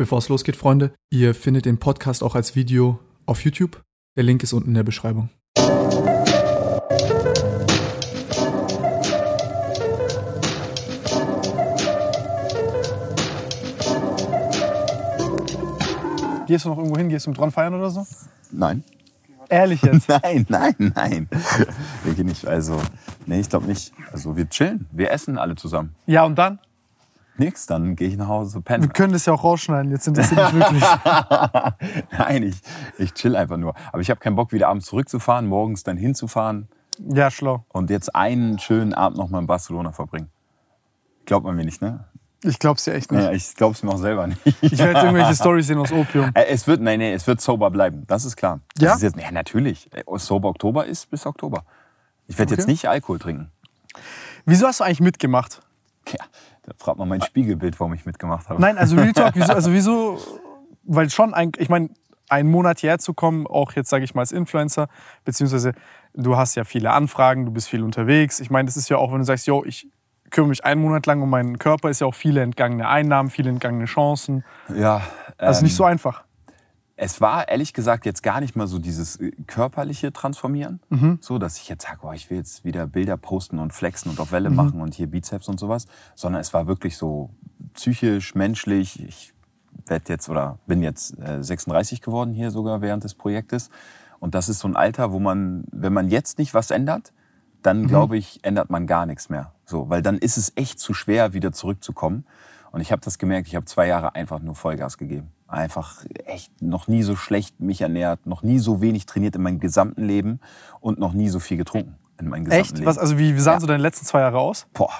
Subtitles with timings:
[0.00, 3.82] Bevor es losgeht, Freunde, ihr findet den Podcast auch als Video auf YouTube.
[4.16, 5.28] Der Link ist unten in der Beschreibung.
[16.46, 17.10] Gehst du noch irgendwo hin?
[17.10, 18.06] Gehst du mit Ron feiern oder so?
[18.50, 18.82] Nein.
[19.50, 20.08] Ehrlich jetzt?
[20.08, 21.28] Nein, nein, nein.
[22.04, 22.80] Wir gehen nicht, also,
[23.26, 23.92] nee, ich glaube nicht.
[24.10, 25.94] Also, wir chillen, wir essen alle zusammen.
[26.06, 26.58] Ja, und dann?
[27.40, 28.92] Nix, dann gehe ich nach Hause Wir pennen.
[28.92, 29.90] können das ja auch rausschneiden.
[29.90, 30.84] Jetzt sind das nicht wirklich.
[32.18, 32.60] Nein, ich,
[32.98, 33.74] ich chill einfach nur.
[33.92, 36.68] Aber ich habe keinen Bock, wieder abends zurückzufahren, morgens dann hinzufahren
[36.98, 37.64] Ja, schlau.
[37.68, 40.28] und jetzt einen schönen Abend noch mal in Barcelona verbringen.
[41.26, 42.04] Glaubt man mir nicht, ne?
[42.42, 43.22] Ich glaub's dir echt nicht.
[43.22, 44.40] Ja, ich glaub's mir auch selber nicht.
[44.62, 46.30] Ich werde irgendwelche Stories sehen aus Opium.
[46.34, 48.04] Äh, Es wird, nein, nee, es wird sober bleiben.
[48.06, 48.60] Das ist klar.
[48.76, 48.94] Das Ja?
[48.94, 49.90] Ist jetzt, ja, natürlich.
[49.92, 51.64] Äh, Sober Oktober ist bis Oktober.
[52.28, 52.60] Ich werde Okay.
[52.62, 53.50] jetzt nicht Alkohol trinken.
[54.46, 55.60] Wieso hast du eigentlich mitgemacht?
[56.08, 56.24] Ja,
[56.70, 58.60] da fragt man mein Spiegelbild, warum ich mitgemacht habe.
[58.60, 60.18] Nein, also Real Talk, wieso, also wieso,
[60.84, 61.90] weil schon, ein, ich meine,
[62.28, 64.86] einen Monat hierher zu kommen, auch jetzt sage ich mal als Influencer,
[65.24, 65.72] beziehungsweise
[66.14, 68.38] du hast ja viele Anfragen, du bist viel unterwegs.
[68.38, 69.88] Ich meine, das ist ja auch, wenn du sagst, yo, ich
[70.30, 73.50] kümmere mich einen Monat lang um meinen Körper, ist ja auch viele entgangene Einnahmen, viele
[73.50, 74.44] entgangene Chancen.
[74.72, 75.02] Ja,
[75.38, 76.22] Also ähm, nicht so einfach.
[77.02, 81.16] Es war ehrlich gesagt jetzt gar nicht mal so dieses äh, körperliche Transformieren, Mhm.
[81.22, 84.20] so dass ich jetzt sage, oh, ich will jetzt wieder Bilder posten und flexen und
[84.20, 84.34] auf Mhm.
[84.34, 87.30] Welle machen und hier Bizeps und sowas, sondern es war wirklich so
[87.72, 89.02] psychisch, menschlich.
[89.02, 89.32] Ich
[89.86, 93.70] werd jetzt oder bin jetzt äh, 36 geworden hier sogar während des Projektes
[94.18, 97.62] und das ist so ein Alter, wo man, wenn man jetzt nicht was ändert, Mhm.
[97.62, 99.52] dann glaube ich, ändert man gar nichts mehr.
[99.64, 102.24] So, weil dann ist es echt zu schwer, wieder zurückzukommen.
[102.72, 105.28] Und ich habe das gemerkt, ich habe zwei Jahre einfach nur Vollgas gegeben.
[105.50, 109.58] Einfach echt noch nie so schlecht mich ernährt, noch nie so wenig trainiert in meinem
[109.58, 110.38] gesamten Leben
[110.80, 112.74] und noch nie so viel getrunken in meinem gesamten Echt?
[112.74, 112.86] Leben.
[112.86, 113.60] Was, also wie, wie sahen Ja.
[113.60, 114.66] so deine letzten zwei Jahre aus?
[114.74, 114.90] Boah,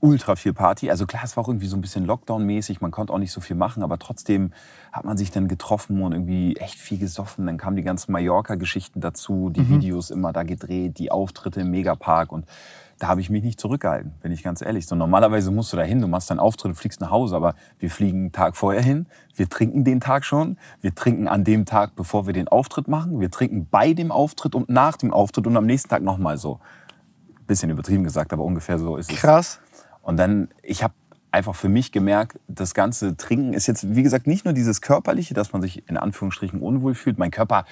[0.00, 0.90] ultra viel Party.
[0.90, 3.40] Also klar, es war auch irgendwie so ein bisschen Lockdown-mäßig, man konnte auch nicht so
[3.40, 4.52] viel machen, aber trotzdem
[4.92, 7.46] hat man sich dann getroffen und irgendwie echt viel gesoffen.
[7.46, 12.32] Dann kamen die ganzen Mallorca-Geschichten dazu, die Videos immer da gedreht, die Auftritte im Megapark
[12.32, 12.46] und
[12.98, 14.86] da habe ich mich nicht zurückgehalten, bin ich ganz ehrlich.
[14.86, 17.90] So normalerweise musst du da hin, du machst deinen Auftritt, fliegst nach Hause, aber wir
[17.90, 19.06] fliegen einen Tag vorher hin,
[19.36, 23.20] wir trinken den Tag schon, wir trinken an dem Tag, bevor wir den Auftritt machen,
[23.20, 26.58] wir trinken bei dem Auftritt und nach dem Auftritt und am nächsten Tag nochmal so.
[27.46, 29.18] Bisschen übertrieben gesagt, aber ungefähr so ist es.
[29.18, 29.60] Krass.
[30.08, 30.94] Und dann, ich habe
[31.32, 35.34] einfach für mich gemerkt, das ganze Trinken ist jetzt, wie gesagt, nicht nur dieses Körperliche,
[35.34, 37.18] dass man sich in Anführungsstrichen unwohl fühlt.
[37.18, 37.66] Mein Körper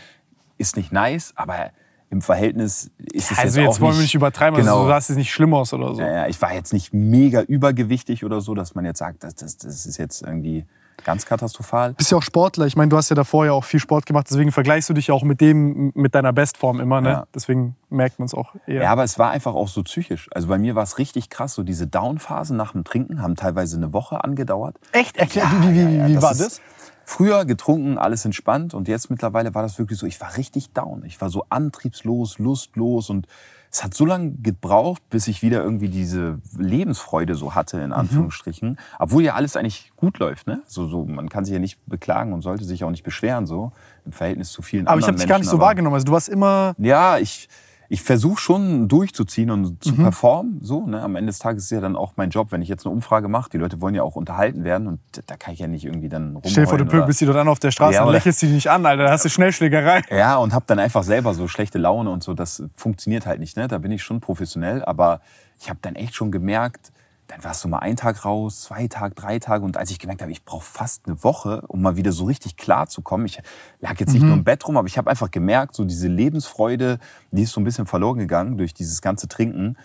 [0.59, 1.71] ist nicht nice, aber
[2.11, 4.73] im Verhältnis ist es Also jetzt, jetzt auch wollen wir nicht, übertreiben, Genau.
[4.73, 6.03] also du sahst jetzt nicht schlimm aus oder so.
[6.03, 9.35] Ja, ja, ich war jetzt nicht mega übergewichtig oder so, dass man jetzt sagt, das,
[9.37, 10.67] das, das ist jetzt irgendwie
[11.07, 11.95] ganz katastrophal.
[11.95, 12.67] bist ja auch Sportler.
[12.67, 15.07] Ich meine, du hast ja davor ja auch viel Sport gemacht, deswegen vergleichst du dich
[15.07, 17.09] ja auch mit dem, mit deiner Bestform immer, ne?
[17.09, 17.27] Ja.
[17.35, 18.83] Deswegen merkt man es auch eher.
[18.83, 20.29] Ja, aber es war einfach auch so psychisch.
[20.35, 21.55] Also bei mir war es richtig krass.
[21.55, 24.77] So diese Down-Phasen nach dem Trinken haben teilweise eine Woche angedauert.
[24.93, 25.17] Echt?
[25.17, 26.61] Erklär, Ja, wie, wie, ja, wie, ja, wie das war das?
[27.05, 31.05] Früher getrunken, alles entspannt und jetzt mittlerweile war das wirklich so, ich war richtig down.
[31.05, 33.29] Ich war so antriebslos, lustlos und
[33.77, 37.83] es hat so lange gebraucht, bis ich wieder irgendwie diese Lebensfreude so hatte, Mhm.
[37.85, 38.79] in Anführungsstrichen.
[38.99, 40.63] Obwohl ja alles eigentlich gut läuft, ne?
[40.67, 43.73] So, so, man kann sich ja nicht beklagen und sollte sich auch nicht beschweren, so
[44.07, 45.95] im Verhältnis zu vielen Aber ich habe anderen dich gar nicht so aber- wahrgenommen.
[45.95, 46.75] Also du warst immer.
[46.79, 47.49] ja, ich,
[47.89, 50.03] ich versuche schon durchzuziehen und zu Mhm.
[50.03, 50.59] performen.
[50.63, 51.01] So, ne?
[51.03, 53.29] Am Ende des Tages ist ja dann auch mein Job, wenn ich jetzt eine Umfrage
[53.29, 53.51] mache.
[53.51, 56.29] Die Leute wollen ja auch unterhalten werden und da kann ich ja nicht irgendwie dann
[56.35, 56.51] rumheulen.
[56.51, 58.47] Stell dir vor, du pöbelst die dort an auf der Straße Ja, und lächelst die
[58.47, 59.05] nicht an, Alter.
[59.05, 60.03] Da hast du Schnellschlägerei.
[60.11, 62.35] Ja, und habe dann einfach selber so schlechte Laune und so.
[62.35, 63.57] Das funktioniert halt nicht.
[63.57, 63.69] Ne?
[63.69, 64.85] Da bin ich schon professionell.
[64.85, 65.21] Aber
[65.61, 66.93] ich habe dann echt schon gemerkt,
[67.29, 69.65] dann warst du mal einen Tag raus, zwei Tage, drei Tage.
[69.65, 72.57] Und als ich gemerkt habe, ich brauche fast eine Woche, um mal wieder so richtig
[72.57, 73.27] klar zu kommen.
[73.27, 73.41] Ich
[73.81, 76.99] lag jetzt nicht nur im Bett rum, aber ich habe einfach gemerkt, so diese Lebensfreude,
[77.33, 79.77] die ist so ein bisschen verloren gegangen durch dieses ganze Trinken.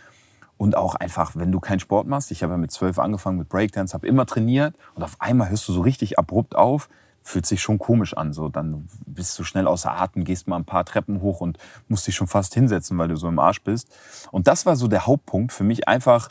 [0.57, 3.49] Und auch einfach, wenn du keinen Sport machst, ich habe ja mit zwölf angefangen mit
[3.49, 6.87] Breakdance, habe immer trainiert und auf einmal hörst du so richtig abrupt auf,
[7.23, 8.33] fühlt sich schon komisch an.
[8.33, 11.57] So, dann bist du schnell außer Atem, gehst mal ein paar Treppen hoch und
[11.87, 13.89] musst dich schon fast hinsetzen, weil du so im Arsch bist.
[14.31, 16.29] Und das war so der Hauptpunkt für mich einfach.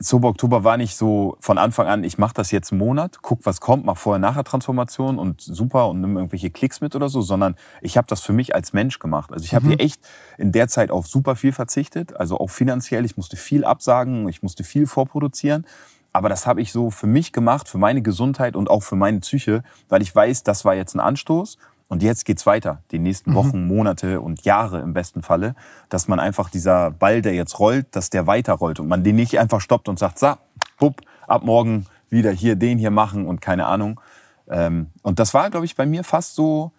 [0.00, 3.44] Sober Oktober war nicht so von Anfang an, ich mache das jetzt einen Monat, guck,
[3.44, 7.96] was kommt, mach Vorher-Nachher-Transformation und super und nimm irgendwelche Klicks mit oder so, sondern ich
[7.96, 9.32] habe das für mich als Mensch gemacht.
[9.32, 10.00] Also ich habe hier echt
[10.36, 13.04] in der Zeit auf super viel verzichtet, also auch finanziell.
[13.04, 15.66] Ich musste viel absagen, ich musste viel vorproduzieren.
[16.12, 19.20] Aber das habe ich so für mich gemacht, für meine Gesundheit und auch für meine
[19.20, 21.58] Psyche, weil ich weiß, das war jetzt ein Anstoß.
[21.88, 25.54] Und jetzt geht's weiter, die nächsten Wochen, Monate und Jahre im besten Falle,
[25.88, 29.38] dass man einfach dieser Ball, der jetzt rollt, dass der weiterrollt und man den nicht
[29.38, 30.34] einfach stoppt und sagt, so,
[30.78, 34.00] bupp, ab morgen wieder hier den hier machen und keine Ahnung.
[34.48, 36.72] Ähm, und das war, glaube ich, bei mir fast so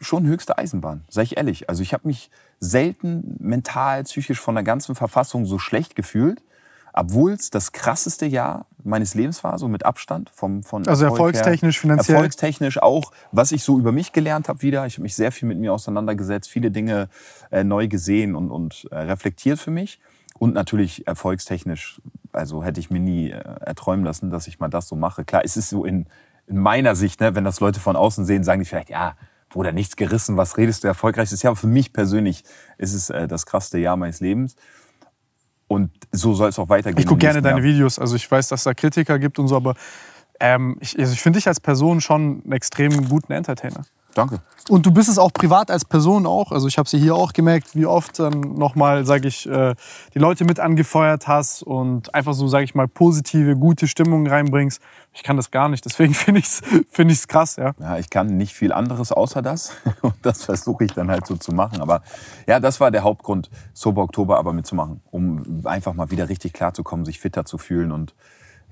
[0.00, 1.68] schon höchste Eisenbahn, sag ich ehrlich.
[1.68, 2.30] Also ich habe mich
[2.60, 6.42] selten mental, psychisch von der ganzen Verfassung so schlecht gefühlt.
[6.98, 11.34] Obwohl es das krasseste Jahr meines Lebens war, so mit Abstand vom von Also Erfolg
[11.34, 11.80] erfolgstechnisch, her.
[11.82, 12.16] finanziell.
[12.16, 14.84] Erfolgstechnisch auch, was ich so über mich gelernt habe wieder.
[14.86, 17.08] Ich habe mich sehr viel mit mir auseinandergesetzt, viele Dinge
[17.50, 20.00] äh, neu gesehen und, und äh, reflektiert für mich.
[20.38, 22.00] Und natürlich erfolgstechnisch,
[22.32, 25.24] also hätte ich mir nie äh, erträumen lassen, dass ich mal das so mache.
[25.24, 26.06] Klar, es ist so in,
[26.46, 29.14] in meiner Sicht, ne, wenn das Leute von außen sehen, sagen die vielleicht, ja,
[29.50, 31.52] Bruder, nichts gerissen, was redest du, erfolgreichstes Jahr.
[31.52, 32.44] Aber für mich persönlich
[32.76, 34.56] ist es äh, das krasseste Jahr meines Lebens.
[35.68, 36.98] Und so soll es auch weitergehen.
[36.98, 37.64] Ich gucke gerne deine Jahr.
[37.64, 37.98] Videos.
[37.98, 39.74] Also ich weiß, dass da Kritiker gibt und so, aber
[40.40, 43.84] ähm, ich, also ich finde dich als Person schon einen extrem guten Entertainer.
[44.14, 44.40] Danke.
[44.68, 46.52] Und du bist es auch privat als Person auch.
[46.52, 49.74] Also ich habe sie hier auch gemerkt, wie oft dann nochmal, sage ich, äh,
[50.14, 54.82] die Leute mit angefeuert hast und einfach so, sage ich mal, positive, gute Stimmung reinbringst.
[55.14, 57.72] Ich kann das gar nicht, deswegen finde ich es find ich's krass, ja.
[57.80, 59.72] Ja, ich kann nicht viel anderes außer das.
[60.02, 61.80] Und das versuche ich dann halt so zu machen.
[61.80, 62.02] Aber
[62.46, 66.74] ja, das war der Hauptgrund, Sober Oktober aber mitzumachen, um einfach mal wieder richtig klar
[66.74, 68.14] zu kommen, sich fitter zu fühlen und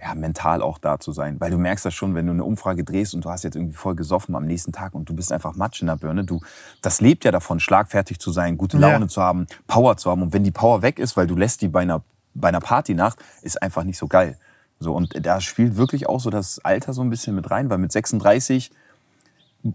[0.01, 1.41] ja, mental auch da zu sein.
[1.41, 3.77] Weil du merkst das schon, wenn du eine Umfrage drehst und du hast jetzt irgendwie
[3.77, 6.25] voll gesoffen am nächsten Tag und du bist einfach Matsch in der Birne.
[6.25, 6.41] Du,
[6.83, 8.91] das lebt ja davon, schlagfertig zu sein, gute Ja.
[8.91, 10.23] Laune zu haben, Power zu haben.
[10.23, 12.03] Und wenn die Power weg ist, weil du lässt die bei einer,
[12.35, 14.39] bei einer Partynacht, ist einfach nicht so geil.
[14.79, 17.79] So, und da spielt wirklich auch so das Alter so ein bisschen mit rein, weil
[17.79, 18.71] mit 36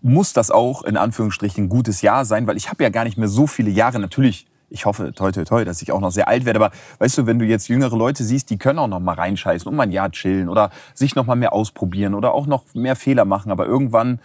[0.02, 3.18] muss das auch in Anführungsstrichen ein gutes Jahr sein, weil ich habe ja gar nicht
[3.18, 4.00] mehr so viele Jahre.
[4.00, 6.60] Natürlich, ich hoffe, toi, toi, toi, dass ich auch noch sehr alt werde.
[6.60, 9.68] Aber weißt du, wenn du jetzt jüngere Leute siehst, die können auch noch mal reinscheißen
[9.68, 12.96] und mal ein Jahr chillen oder sich noch mal mehr ausprobieren oder auch noch mehr
[12.96, 13.52] Fehler machen.
[13.52, 14.20] Aber irgendwann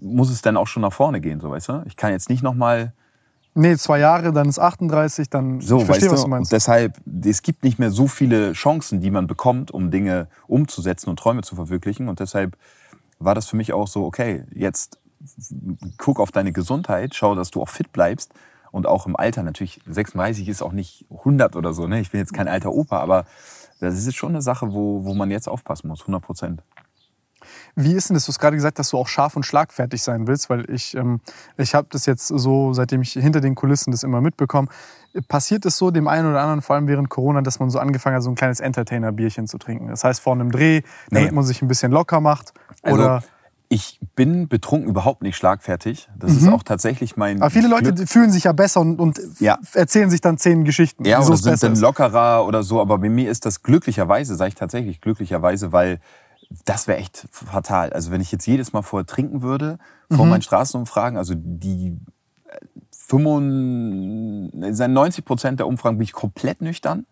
[0.00, 1.82] muss es dann auch schon nach vorne gehen, so weißt du.
[1.86, 2.92] Ich kann jetzt nicht noch mal
[3.54, 6.24] Nee, zwei Jahre, dann ist 38, dann so, ich verstehe, weißt was du?
[6.24, 6.50] du meinst.
[6.50, 11.10] Und deshalb, es gibt nicht mehr so viele Chancen, die man bekommt, um Dinge umzusetzen
[11.10, 12.08] und Träume zu verwirklichen.
[12.08, 12.56] Und deshalb
[13.18, 14.98] war das für mich auch so, okay, jetzt
[15.98, 18.32] guck auf deine Gesundheit, schau, dass du auch fit bleibst.
[18.72, 22.00] Und auch im Alter, natürlich, 36 ist auch nicht 100 oder so, ne?
[22.00, 23.26] Ich bin jetzt kein alter Opa, aber
[23.80, 26.62] das ist schon eine Sache, wo, wo man jetzt aufpassen muss, 100 Prozent.
[27.74, 28.24] Wie ist denn das?
[28.24, 31.20] Du hast gerade gesagt, dass du auch scharf und schlagfertig sein willst, weil ich, ähm,
[31.56, 34.68] ich habe das jetzt so, seitdem ich hinter den Kulissen das immer mitbekomme.
[35.28, 38.16] Passiert es so dem einen oder anderen, vor allem während Corona, dass man so angefangen
[38.16, 39.88] hat, so ein kleines Entertainer-Bierchen zu trinken?
[39.88, 41.34] Das heißt, vor einem Dreh, damit Nee.
[41.34, 42.52] man sich ein bisschen locker macht?
[42.82, 43.22] Also, Oder,
[43.72, 46.10] ich bin betrunken überhaupt nicht schlagfertig.
[46.18, 47.40] Das ist auch tatsächlich mein.
[47.40, 48.06] aber viele Leute Glück.
[48.06, 49.58] fühlen sich ja besser und, und Ja.
[49.72, 51.06] erzählen sich dann zehn Geschichten.
[51.06, 52.82] Ja, oder es sind dann lockerer oder so.
[52.82, 56.00] Aber bei mir ist das glücklicherweise, sage ich tatsächlich glücklicherweise, weil
[56.66, 57.94] das wäre echt fatal.
[57.94, 59.78] Also wenn ich jetzt jedes Mal vorher trinken würde,
[60.10, 61.96] vor meinen Straßenumfragen, also die
[63.12, 67.04] 95, 90 Prozent der Umfragen bin ich komplett nüchtern.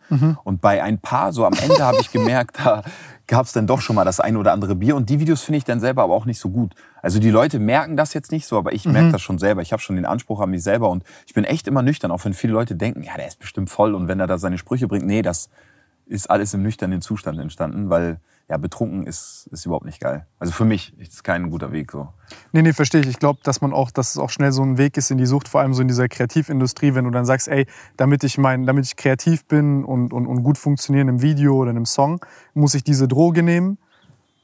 [0.45, 2.83] Und bei ein paar, so am Ende habe ich gemerkt, da
[3.27, 4.97] gab es dann doch schon mal das ein oder andere Bier.
[4.97, 6.75] Und die Videos finde ich dann selber aber auch nicht so gut.
[7.03, 9.61] Also die Leute merken das jetzt nicht so, aber ich merke das schon selber.
[9.61, 12.25] Ich habe schon den Anspruch an mich selber und ich bin echt immer nüchtern, auch
[12.25, 14.89] wenn viele Leute denken, ja, der ist bestimmt voll und wenn er da seine Sprüche
[14.89, 15.05] bringt.
[15.05, 15.51] Nee, das
[16.07, 18.21] ist alles im nüchternen Zustand entstanden, weil
[18.51, 20.27] ja, betrunken ist, ist überhaupt nicht geil.
[20.41, 22.09] Also für mich ist kein guter Weg so.
[22.51, 23.07] Nee, nee, verstehe ich.
[23.07, 25.27] Ich glaube, dass man auch, dass es auch schnell so ein Weg ist in die
[25.27, 27.67] Sucht, vor allem so in dieser Kreativindustrie, wenn du dann sagst, ey,
[27.97, 31.71] damit ich mein, damit ich kreativ bin und, und, und gut funktionieren im Video oder
[31.71, 33.79] in einem Song, muss ich diese Droge nehmen.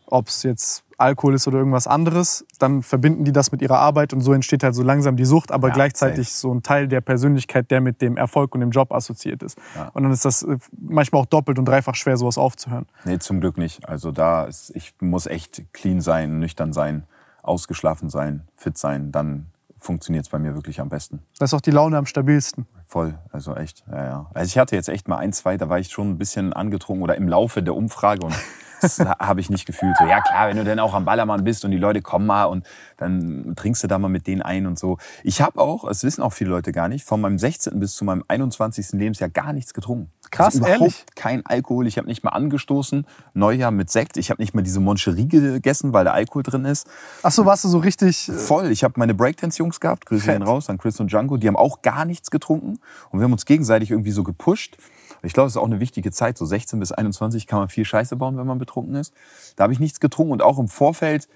[0.06, 4.12] Ob es jetzt Alkohol ist oder irgendwas anderes, dann verbinden die das mit ihrer Arbeit
[4.12, 6.38] und so entsteht halt so langsam die Sucht, aber Ja, gleichzeitig safe.
[6.41, 9.58] so ein Teil der Persönlichkeit, der mit dem Erfolg und dem Job assoziiert ist.
[9.75, 9.88] Ja.
[9.93, 12.87] Und dann ist das äh, manchmal auch doppelt und dreifach schwer, sowas aufzuhören.
[13.05, 13.87] Nee, zum Glück nicht.
[13.88, 17.05] Also da ist, ich muss echt clean sein, nüchtern sein,
[17.43, 19.47] ausgeschlafen sein, fit sein, dann
[19.79, 21.22] funktioniert es bei mir wirklich am besten.
[21.39, 22.67] Da ist auch die Laune am stabilsten.
[22.86, 24.31] Voll, also echt, ja, ja.
[24.34, 27.03] Also ich hatte jetzt echt mal ein, zwei, da war ich schon ein bisschen angetrunken
[27.03, 28.34] oder im Laufe der Umfrage und
[28.81, 29.97] das habe ich nicht gefühlt.
[29.99, 32.45] So, ja klar, wenn du dann auch am Ballermann bist und die Leute kommen mal
[32.45, 32.67] und
[32.97, 34.99] dann trinkst du da mal mit denen ein und so.
[35.23, 37.79] Ich habe auch, das wissen auch viele Leute gar nicht, von meinem 16.
[37.79, 38.93] bis zu meinem 21.
[38.93, 40.11] Lebensjahr gar nichts getrunken.
[40.31, 41.05] Krass, also überhaupt ehrlich?
[41.15, 41.87] kein Alkohol.
[41.87, 43.06] Ich habe nicht mal angestoßen.
[43.35, 44.17] Neujahr mit Sekt.
[44.17, 46.89] Ich habe nicht mal diese Moncherie gegessen, weil da Alkohol drin ist.
[47.23, 48.29] Ach so, warst du so richtig.
[48.29, 48.71] äh, Voll.
[48.73, 51.37] Ich habe meine Breakdance-Jungs gehabt, Grüße gehen raus an Chris und Django.
[51.37, 52.79] Die haben auch gar nichts getrunken
[53.11, 54.77] und wir haben uns gegenseitig irgendwie so gepusht.
[55.23, 56.39] Ich glaube, es ist auch eine wichtige Zeit.
[56.39, 59.15] So 16 bis 21 kann man viel Scheiße bauen, wenn man betrunken ist.
[59.56, 61.29] Da habe ich nichts getrunken und auch im Vorfeld,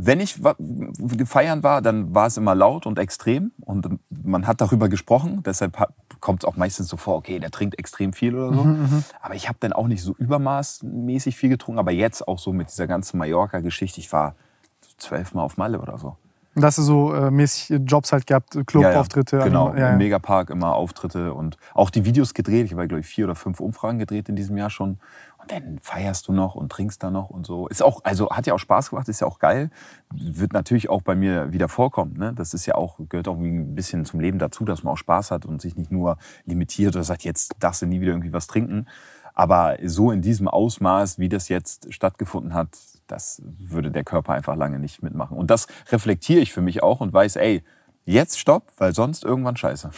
[0.00, 0.38] wenn ich
[1.24, 5.42] feiern war, dann war es immer laut und extrem und man hat darüber gesprochen.
[5.44, 5.76] Deshalb
[6.20, 8.62] kommt es auch meistens so vor, okay, der trinkt extrem viel oder so.
[9.20, 11.80] Aber ich habe dann auch nicht so übermaßmäßig viel getrunken.
[11.80, 13.98] Aber jetzt auch so mit dieser ganzen Mallorca-Geschichte.
[13.98, 14.36] Ich war
[14.98, 16.16] zwölfmal auf Malle oder so.
[16.58, 19.36] Und hast du so äh, mäßig Jobs halt gehabt, Clubauftritte?
[19.36, 19.48] Ja, ja.
[19.48, 22.66] Genau, Ja, im Megapark immer Auftritte und auch die Videos gedreht.
[22.66, 24.98] Ich habe, glaube ich, vier oder fünf Umfragen gedreht in diesem Jahr schon.
[25.38, 27.68] Und dann feierst du noch und trinkst da noch und so.
[27.68, 29.70] Ist auch, also hat ja auch Spaß gemacht, ist ja auch geil.
[30.12, 32.18] Wird natürlich auch bei mir wieder vorkommen.
[32.18, 32.32] Ne?
[32.34, 35.30] Das ist ja auch, gehört auch ein bisschen zum Leben dazu, dass man auch Spaß
[35.30, 38.48] hat und sich nicht nur limitiert oder sagt, jetzt darfst du nie wieder irgendwie was
[38.48, 38.86] trinken.
[39.32, 42.70] Aber so in diesem Ausmaß, wie das jetzt stattgefunden hat,
[43.10, 45.36] das würde der Körper einfach lange nicht mitmachen.
[45.36, 47.64] Und das reflektiere ich für mich auch und weiß, ey,
[48.04, 49.90] jetzt stopp, weil sonst irgendwann scheiße.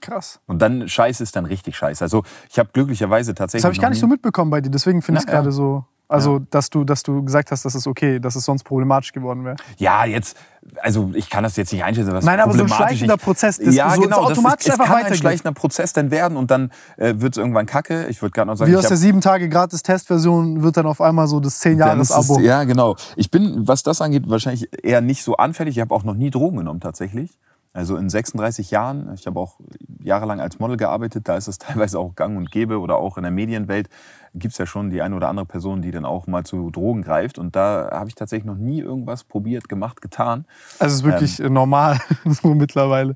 [0.00, 0.40] Krass.
[0.46, 2.04] Und dann scheiße ist dann richtig scheiße.
[2.04, 3.62] Also ich habe glücklicherweise tatsächlich.
[3.62, 5.38] Das habe ich gar nicht so mitbekommen bei dir, deswegen finde ich es Na, ja.
[5.40, 5.84] gerade so.
[6.06, 9.44] Also, dass, du, dass du gesagt hast, das ist okay, dass es sonst problematisch geworden
[9.44, 9.56] wäre.
[9.78, 10.36] Ja, jetzt,
[10.82, 13.58] also ich kann das jetzt nicht einschätzen, was Nein, aber so ein schleichender ich- Prozess,
[13.58, 16.36] das ja, so- genau, das automatisch ist, es einfach kann ein schleichender Prozess dann werden
[16.36, 18.06] und dann äh, wird es irgendwann kacke.
[18.08, 21.00] Ich würde gerade noch sagen, Wie aus der 7 Tage gratis Testversion wird dann auf
[21.00, 22.38] einmal so das 10 Dann Jahres ist Abo.
[22.40, 22.96] Ja, genau.
[23.16, 25.76] Ich bin, was das angeht, wahrscheinlich eher nicht so anfällig.
[25.76, 27.38] Ich habe auch noch nie Drogen genommen tatsächlich.
[27.74, 29.58] Also in 36 Jahren, ich habe auch
[30.00, 33.24] jahrelang als Model gearbeitet, da ist es teilweise auch gang und gäbe oder auch in
[33.24, 33.88] der Medienwelt
[34.32, 37.38] gibt's ja schon die eine oder andere Person, die dann auch mal zu Drogen greift.
[37.38, 40.44] Und da habe ich tatsächlich noch nie irgendwas probiert, gemacht, getan.
[40.78, 43.14] Also es ist wirklich äh, normal so mittlerweile.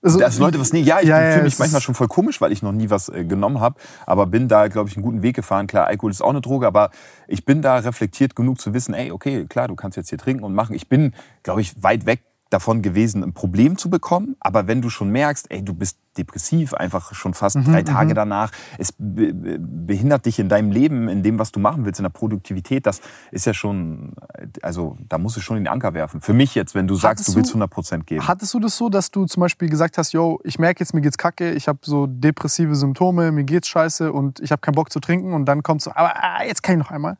[0.00, 2.40] Also, Dass Leute was nie, ja, ich Ja, fühle es mich manchmal schon voll komisch,
[2.40, 5.22] weil ich noch nie was äh, genommen habe, aber bin da, glaube ich, einen guten
[5.22, 5.66] Weg gefahren.
[5.66, 6.90] Klar, Alkohol ist auch eine Droge, aber
[7.26, 10.44] ich bin da reflektiert genug zu wissen, ey, okay, klar, du kannst jetzt hier trinken
[10.44, 10.74] und machen.
[10.76, 12.20] Ich bin, glaube ich, weit weg
[12.50, 14.36] davon gewesen, ein Problem zu bekommen.
[14.40, 18.14] Aber wenn du schon merkst, ey, du bist depressiv, einfach schon fast Mhm, drei Tage
[18.14, 22.00] danach, es be be- behindert dich in deinem Leben, in dem, was du machen willst,
[22.00, 23.00] in der Produktivität, das
[23.30, 24.14] ist ja schon,
[24.62, 26.20] also da musst du schon den Anker werfen.
[26.20, 28.26] Für mich jetzt, wenn du sagst, Hattest du willst du- 100 Prozent geben.
[28.26, 31.02] Hattest du das so, dass du zum Beispiel gesagt hast, yo, ich merke jetzt, mir
[31.02, 34.90] geht's kacke, ich habe so depressive Symptome, mir geht's scheiße und ich habe keinen Bock
[34.90, 37.16] zu trinken und dann kommt so, aber ah, jetzt kann ich noch einmal.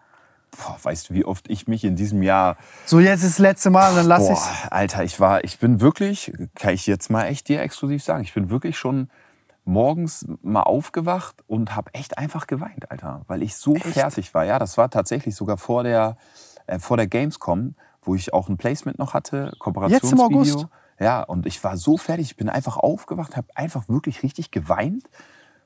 [0.57, 3.71] Boah, weißt du, wie oft ich mich in diesem Jahr So, jetzt ist das letzte
[3.71, 4.49] Mal, dann lass ich's.
[4.71, 8.35] Alter, ich war, ich bin wirklich, kann ich jetzt mal echt dir exklusiv sagen, ich
[8.35, 9.09] bin wirklich schon
[9.65, 14.45] morgens mal aufgewacht und habe echt einfach geweint, Alter, weil ich so fertig war.
[14.45, 16.17] Ja, das war tatsächlich sogar vor der,
[16.67, 20.25] äh, vor der Gamescom, wo ich auch ein Placement noch hatte, Kooperationsvideo.
[20.25, 20.67] August?
[20.99, 25.05] Ja, und ich war so fertig, ich bin einfach aufgewacht, habe einfach wirklich richtig geweint,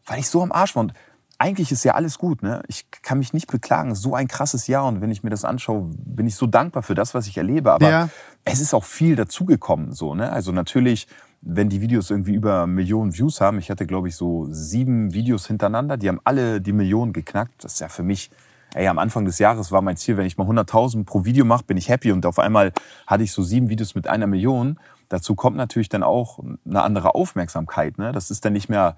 [0.04, 0.82] weil ich so am Arsch war.
[0.82, 0.94] Und
[1.42, 2.62] eigentlich ist ja alles gut, ne?
[2.68, 3.96] Ich kann mich nicht beklagen.
[3.96, 6.94] So ein krasses Jahr und wenn ich mir das anschaue, bin ich so dankbar für
[6.94, 7.72] das, was ich erlebe.
[7.72, 8.08] Aber Ja.
[8.44, 10.30] es ist auch viel dazugekommen, so, ne?
[10.30, 11.08] Also natürlich,
[11.40, 15.48] wenn die Videos irgendwie über Millionen Views haben, ich hatte, glaube ich, so sieben Videos
[15.48, 17.64] hintereinander, die haben alle die Millionen geknackt.
[17.64, 18.30] Das ist ja für mich,
[18.74, 21.64] ey, am Anfang des Jahres war mein Ziel, wenn ich mal 100.000 pro Video mache,
[21.64, 22.12] bin ich happy.
[22.12, 22.70] Und auf einmal
[23.08, 24.78] hatte ich so sieben Videos mit einer Million.
[25.08, 28.12] Dazu kommt natürlich dann auch eine andere Aufmerksamkeit, ne?
[28.12, 28.96] Das ist dann nicht mehr,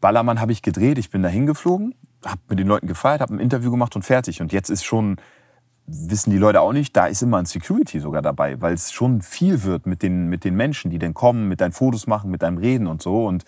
[0.00, 3.40] Ballermann habe ich gedreht, ich bin da hingeflogen, habe mit den Leuten gefeiert, habe ein
[3.40, 4.40] Interview gemacht und fertig.
[4.40, 5.16] Und jetzt ist schon,
[5.86, 9.22] wissen die Leute auch nicht, da ist immer ein Security sogar dabei, weil es schon
[9.22, 12.42] viel wird mit den, mit den Menschen, die dann kommen, mit deinen Fotos machen, mit
[12.42, 13.26] deinem Reden und so.
[13.26, 13.44] Und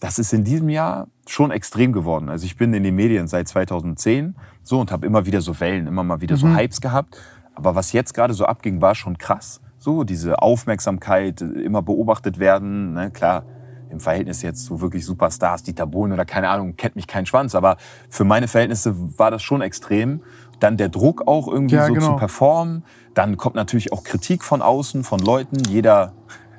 [0.00, 2.28] das ist in diesem Jahr schon extrem geworden.
[2.28, 5.86] Also ich bin in den Medien seit 2010 so und habe immer wieder so Wellen,
[5.86, 7.16] immer mal wieder so Hypes gehabt.
[7.54, 9.60] Aber was jetzt gerade so abging, war schon krass.
[9.78, 12.94] So diese Aufmerksamkeit, immer beobachtet werden.
[12.94, 13.10] Ne?
[13.12, 13.44] Klar,
[13.90, 17.54] im Verhältnis jetzt zu wirklich Superstars, Dieter Bohlen oder keine Ahnung, kennt mich kein Schwanz.
[17.54, 17.76] Aber
[18.10, 20.20] für meine Verhältnisse war das schon extrem.
[20.60, 22.06] Dann der Druck auch irgendwie Ja, so genau.
[22.12, 22.84] zu performen.
[23.14, 25.58] Dann kommt natürlich auch Kritik von außen, von Leuten.
[25.68, 26.12] Jeder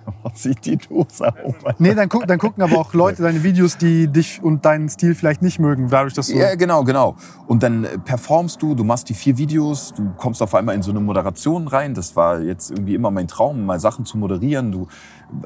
[0.33, 1.55] sieht die Dose auf.
[1.79, 5.15] Nee, dann, guck, dann gucken aber auch Leute deine Videos, die dich und deinen Stil
[5.15, 6.37] vielleicht nicht mögen, dadurch, dass du.
[6.37, 7.15] Ja, genau, genau.
[7.47, 10.83] Und dann äh, performst du, du machst die vier Videos, du kommst auf einmal in
[10.83, 11.93] so eine Moderation rein.
[11.93, 14.71] Das war jetzt irgendwie immer mein Traum, mal Sachen zu moderieren.
[14.71, 14.87] Du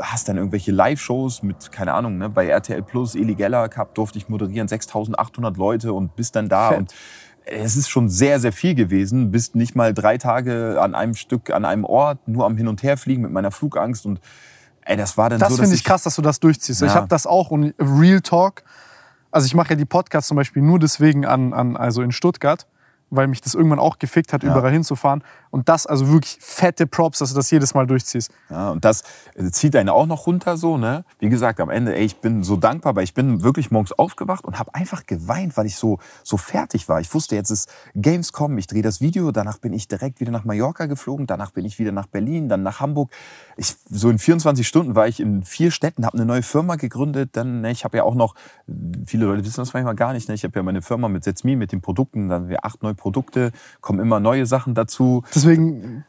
[0.01, 4.17] hast dann irgendwelche Live-Shows mit, keine Ahnung, ne, bei RTL Plus, Eli Geller Cup durfte
[4.17, 6.69] ich moderieren, 6800 Leute und bist dann da.
[6.69, 6.77] Fett.
[6.79, 6.93] Und
[7.45, 9.31] es ist schon sehr, sehr viel gewesen.
[9.31, 12.83] Bist nicht mal drei Tage an einem Stück, an einem Ort, nur am Hin- und
[12.83, 14.05] Herfliegen mit meiner Flugangst.
[14.05, 14.19] Und
[14.81, 16.81] ey, das war dann Das so, dass finde ich krass, dass du das durchziehst.
[16.81, 16.95] Ich Ja.
[16.95, 18.63] habe das auch und Real Talk.
[19.31, 22.67] Also ich mache ja die Podcasts zum Beispiel nur deswegen an, an also in Stuttgart,
[23.11, 24.51] weil mich das irgendwann auch gefickt hat, Ja.
[24.51, 25.23] überall hinzufahren.
[25.51, 28.31] Und das also wirklich fette Props, dass du das jedes Mal durchziehst.
[28.49, 29.03] Ja, und das
[29.35, 31.05] äh, zieht einen auch noch runter so, ne?
[31.19, 34.45] Wie gesagt, am Ende, ey, ich bin so dankbar, weil ich bin wirklich morgens aufgewacht
[34.45, 36.99] und habe einfach geweint, weil ich so so fertig war.
[37.01, 40.45] Ich wusste, jetzt ist Gamescom, ich drehe das Video, danach bin ich direkt wieder nach
[40.45, 43.11] Mallorca geflogen, danach bin ich wieder nach Berlin, dann nach Hamburg.
[43.57, 47.31] Ich so in 24 Stunden war ich in vier Städten, habe eine neue Firma gegründet,
[47.33, 48.35] dann ne, ich habe ja auch noch
[49.05, 50.35] viele Leute wissen das manchmal gar nicht, ne?
[50.35, 52.95] Ich habe ja meine Firma mit Setzmi mit den Produkten, dann haben wir acht neue
[52.99, 53.51] Produkte,
[53.81, 55.23] kommen immer neue Sachen dazu.
[55.33, 56.03] Deswegen,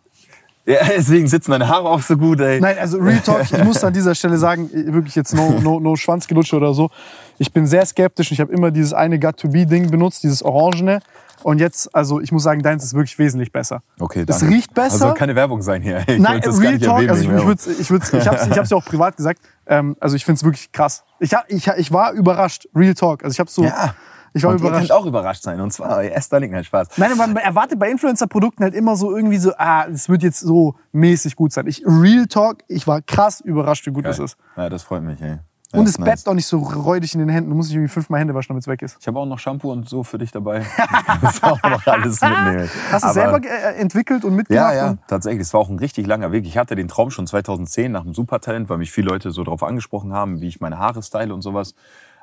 [0.66, 2.60] Ja, deswegen sitzen meine Haare auch so gut, ey.
[2.60, 5.96] nein, also Real Talk, ich muss an dieser Stelle sagen, wirklich jetzt no, no, no
[5.96, 6.90] Schwanzgelutsche oder so.
[7.38, 8.32] Ich bin sehr skeptisch.
[8.32, 11.00] Ich habe immer dieses eine Got-to-Be-Ding benutzt, dieses Orangene.
[11.42, 13.82] Und jetzt, also ich muss sagen, deins ist wirklich wesentlich besser.
[13.98, 14.54] Okay, Es danke.
[14.54, 15.04] riecht besser.
[15.06, 16.00] Also keine Werbung sein hier.
[16.06, 18.76] Ich Nein, Real Talk, also ich, würd's, ich, würd's, ich habe es ich hab's ja
[18.76, 19.40] auch privat gesagt.
[19.66, 21.02] Ähm, also ich finde es wirklich krass.
[21.18, 23.24] Ich, ich, ich war überrascht, Real Talk.
[23.24, 23.94] Also ich habe so, Ja.
[24.32, 24.88] Ich war Und ihr überrascht.
[24.88, 25.60] könnt auch überrascht sein.
[25.60, 26.88] Und zwar, Esther Link, nein, Spaß.
[26.96, 30.74] Nein, man erwartet bei Influencer-Produkten halt immer so irgendwie so, ah, es wird jetzt so
[30.92, 31.66] mäßig gut sein.
[31.66, 34.36] Ich, Real Talk, ich war krass überrascht, wie gut das ist.
[34.56, 35.38] Ja, das freut mich, ey.
[35.72, 36.26] Und ist das Bett nice.
[36.26, 37.50] auch nicht so räudig in den Händen.
[37.50, 38.96] Du musst nicht irgendwie fünfmal Hände waschen, damit es weg ist.
[39.00, 40.66] Ich habe auch noch Shampoo und so für dich dabei.
[41.22, 42.68] das auch noch alles mitnehmen.
[42.90, 44.74] Hast du Aber- selber äh, entwickelt und mitgemacht?
[44.74, 45.42] Ja, ja, Und tatsächlich.
[45.42, 46.44] Es war auch ein richtig langer Weg.
[46.44, 49.62] Ich hatte den Traum schon 2010 nach dem Supertalent, weil mich viele Leute so darauf
[49.62, 51.76] angesprochen haben, wie ich meine Haare style und sowas.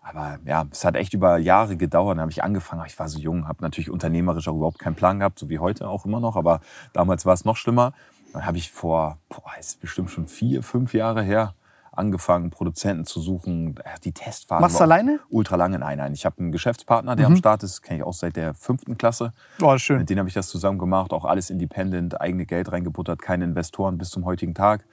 [0.09, 2.15] Aber ja, es hat echt über Jahre gedauert.
[2.15, 2.83] Dann habe ich angefangen.
[2.87, 5.87] Ich war so jung, habe natürlich unternehmerisch auch überhaupt keinen Plan gehabt, so wie heute
[5.89, 6.35] auch immer noch.
[6.35, 6.61] Aber
[6.93, 7.93] damals war es noch schlimmer.
[8.33, 11.55] Dann habe ich vor, boah, ist bestimmt schon vier, fünf Jahre her,
[11.91, 13.75] angefangen, Produzenten zu suchen.
[13.83, 15.19] Ja, Die Testphase Machst du alleine?
[15.29, 15.79] Ultra lange.
[15.79, 16.13] Nein, nein.
[16.13, 17.81] Ich habe einen Geschäftspartner, der am Start ist.
[17.81, 19.33] Kenne ich auch seit der fünften Klasse.
[19.61, 19.97] Oh, schön.
[19.97, 23.97] Mit denen habe ich das zusammen gemacht, auch alles independent, eigene Geld reingebuttert, keine Investoren
[23.97, 24.85] bis zum heutigen Tag.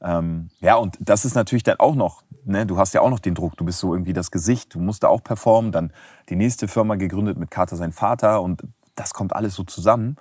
[0.00, 3.18] Ähm, ja, und das ist natürlich dann auch noch, ne, du hast ja auch noch
[3.18, 5.92] den Druck, du bist so irgendwie das Gesicht, du musst da auch performen, dann
[6.28, 8.62] die nächste Firma gegründet mit Carter sein Vater und
[8.94, 10.16] das kommt alles so zusammen.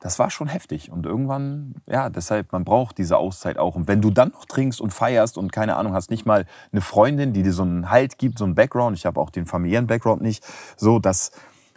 [0.00, 3.76] Das war schon heftig und irgendwann, ja, deshalb, man braucht diese Auszeit auch.
[3.76, 6.80] Und wenn du dann noch trinkst und feierst und keine Ahnung, hast nicht mal eine
[6.80, 9.86] Freundin, die dir so einen Halt gibt, so einen Background, ich habe auch den familiären
[9.86, 10.44] Background nicht,
[10.76, 11.30] so, das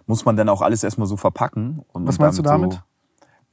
[0.08, 1.84] muss man dann auch alles erstmal so verpacken.
[1.94, 2.74] Und, Was meinst du damit?
[2.74, 2.80] So,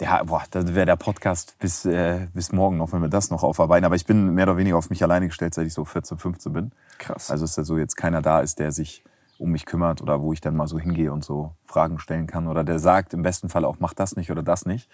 [0.03, 3.43] ja, boah, das wäre der Podcast bis, äh, bis morgen noch, wenn wir das noch
[3.43, 3.85] aufarbeiten.
[3.85, 6.53] Aber ich bin mehr oder weniger auf mich alleine gestellt, seit ich so 14, 15
[6.53, 6.73] bin.
[6.99, 7.31] Krass.
[7.31, 9.05] Also ist da so jetzt keiner da ist, der sich
[9.39, 12.47] um mich kümmert oder wo ich dann mal so hingehe und so Fragen stellen kann
[12.49, 14.89] oder der sagt im besten Fall auch, mach das nicht oder das nicht.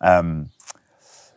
[0.00, 0.50] Ähm,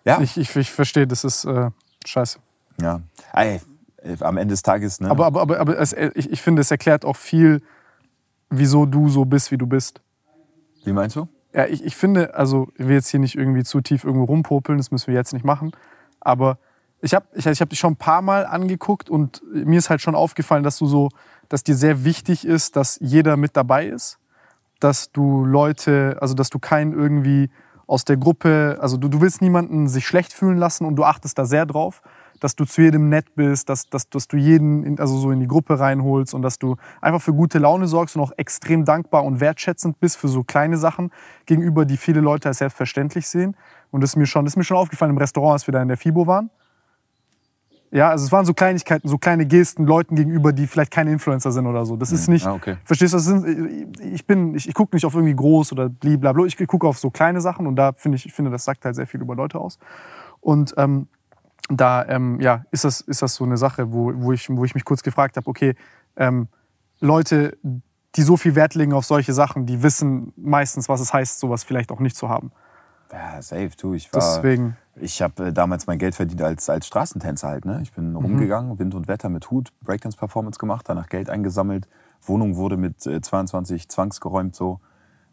[0.06, 1.72] ja, Ich, ich, ich verstehe, das ist äh,
[2.06, 2.40] scheiße.
[2.82, 3.02] ja.
[3.34, 3.60] Ey,
[3.98, 5.10] äh, am Ende des Tages, ne?
[5.10, 7.62] Aber, aber, aber, aber es, äh, ich, ich finde, es erklärt auch viel,
[8.50, 10.02] wieso du so bist, wie du bist.
[10.84, 11.28] Wie meinst du?
[11.54, 14.78] Ja, ich, ich finde, also ich will jetzt hier nicht irgendwie zu tief irgendwo rumpopeln,
[14.78, 15.72] das müssen wir jetzt nicht machen.
[16.20, 16.60] Aber
[17.02, 20.02] ich habe ich, ich hab dich schon ein paar Mal angeguckt und mir ist halt
[20.02, 21.10] schon aufgefallen, dass du so,
[21.48, 24.20] dass dir sehr wichtig ist, dass jeder mit dabei ist.
[24.80, 27.50] Dass du Leute, also dass du keinen irgendwie
[27.88, 31.38] aus der Gruppe, also du, du willst niemanden sich schlecht fühlen lassen und du achtest
[31.40, 32.02] da sehr drauf,
[32.40, 35.40] dass du zu jedem nett bist, dass, dass, dass du jeden in, also so in
[35.40, 39.24] die Gruppe reinholst und dass du einfach für gute Laune sorgst und auch extrem dankbar
[39.24, 41.12] und wertschätzend bist für so kleine Sachen
[41.46, 43.56] gegenüber, die viele Leute als selbstverständlich sehen.
[43.92, 45.82] Und das ist mir schon, das ist mir schon aufgefallen im Restaurant, als wir da
[45.82, 46.50] in der FIBO waren.
[47.92, 51.52] Ja, also es waren so Kleinigkeiten, so kleine Gesten Leuten gegenüber, die vielleicht keine Influencer
[51.52, 51.96] sind oder so.
[51.96, 52.78] Das ist nicht, Ah, okay.
[52.84, 56.46] verstehst du, das sind, ich bin, ich, ich gucke nicht auf irgendwie groß oder blablabla,
[56.46, 58.96] ich gucke auf so kleine Sachen und da finde ich, ich finde, das sagt halt
[58.96, 59.80] sehr viel über Leute aus.
[60.40, 61.08] Und ähm,
[61.70, 64.74] da ähm, ja, ist, das, ist das so eine Sache, wo, wo, ich, wo ich
[64.74, 65.76] mich kurz gefragt habe, okay,
[66.18, 66.48] ähm,
[67.00, 67.58] Leute,
[68.16, 71.64] die so viel Wert legen auf solche Sachen, die wissen meistens, was es heißt, sowas
[71.64, 72.52] vielleicht auch nicht zu haben.
[73.12, 73.94] Ja, safe, du.
[73.94, 77.66] Ich war, Deswegen, Ich habe äh, damals mein Geld verdient als, als Straßentänzer halt.
[77.66, 77.80] Ne?
[77.82, 81.88] Ich bin rumgegangen, Wind und Wetter mit Hut, Breakdance-Performance gemacht, danach Geld eingesammelt.
[82.22, 84.56] Wohnung wurde mit äh, 22 zwangsgeräumt.
[84.56, 84.80] So.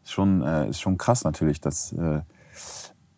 [0.04, 1.92] Ist, schon, äh, ist schon krass natürlich, dass...
[1.92, 2.20] Äh,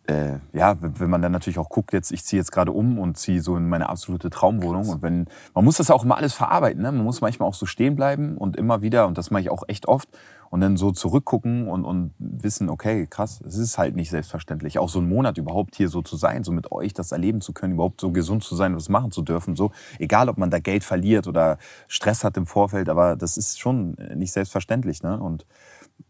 [0.08, 3.18] äh, ja, wenn man dann natürlich auch guckt, jetzt ich ziehe jetzt gerade um und
[3.18, 6.80] ziehe so in meine absolute Traumwohnung und wenn man muss das auch immer alles verarbeiten,
[6.82, 6.90] ne?
[6.90, 9.64] Man muss manchmal auch so stehen bleiben und immer wieder und das mache ich auch
[9.68, 10.08] echt oft
[10.48, 14.88] und dann so zurückgucken und, und wissen, okay, krass, es ist halt nicht selbstverständlich, auch
[14.88, 17.74] so einen Monat überhaupt hier so zu sein, so mit euch das erleben zu können,
[17.74, 20.84] überhaupt so gesund zu sein, was machen zu dürfen, so egal, ob man da Geld
[20.84, 25.20] verliert oder Stress hat im Vorfeld, aber das ist schon nicht selbstverständlich, ne?
[25.20, 25.44] Und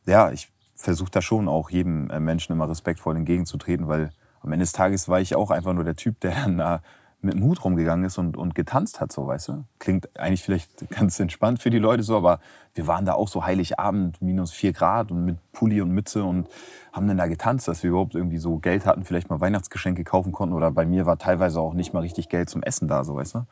[0.07, 4.11] ja, ich versuche da schon auch jedem äh, Menschen immer respektvoll entgegenzutreten, weil
[4.41, 6.81] am Ende des Tages war ich auch einfach nur der Typ, der dann da
[7.21, 9.65] mit dem Hut rumgegangen ist und, und getanzt hat, so, weißt du?
[9.81, 12.39] Klingt eigentlich vielleicht ganz entspannt für die Leute so, aber
[12.75, 16.49] wir waren da auch so Heiligabend, minus vier Grad und mit Pulli und Mütze und
[16.93, 20.31] haben dann da getanzt, dass wir überhaupt irgendwie so Geld hatten, vielleicht mal Weihnachtsgeschenke kaufen
[20.31, 23.17] konnten oder bei mir war teilweise auch nicht mal richtig Geld zum Essen da, so,
[23.17, 23.47] weißt du?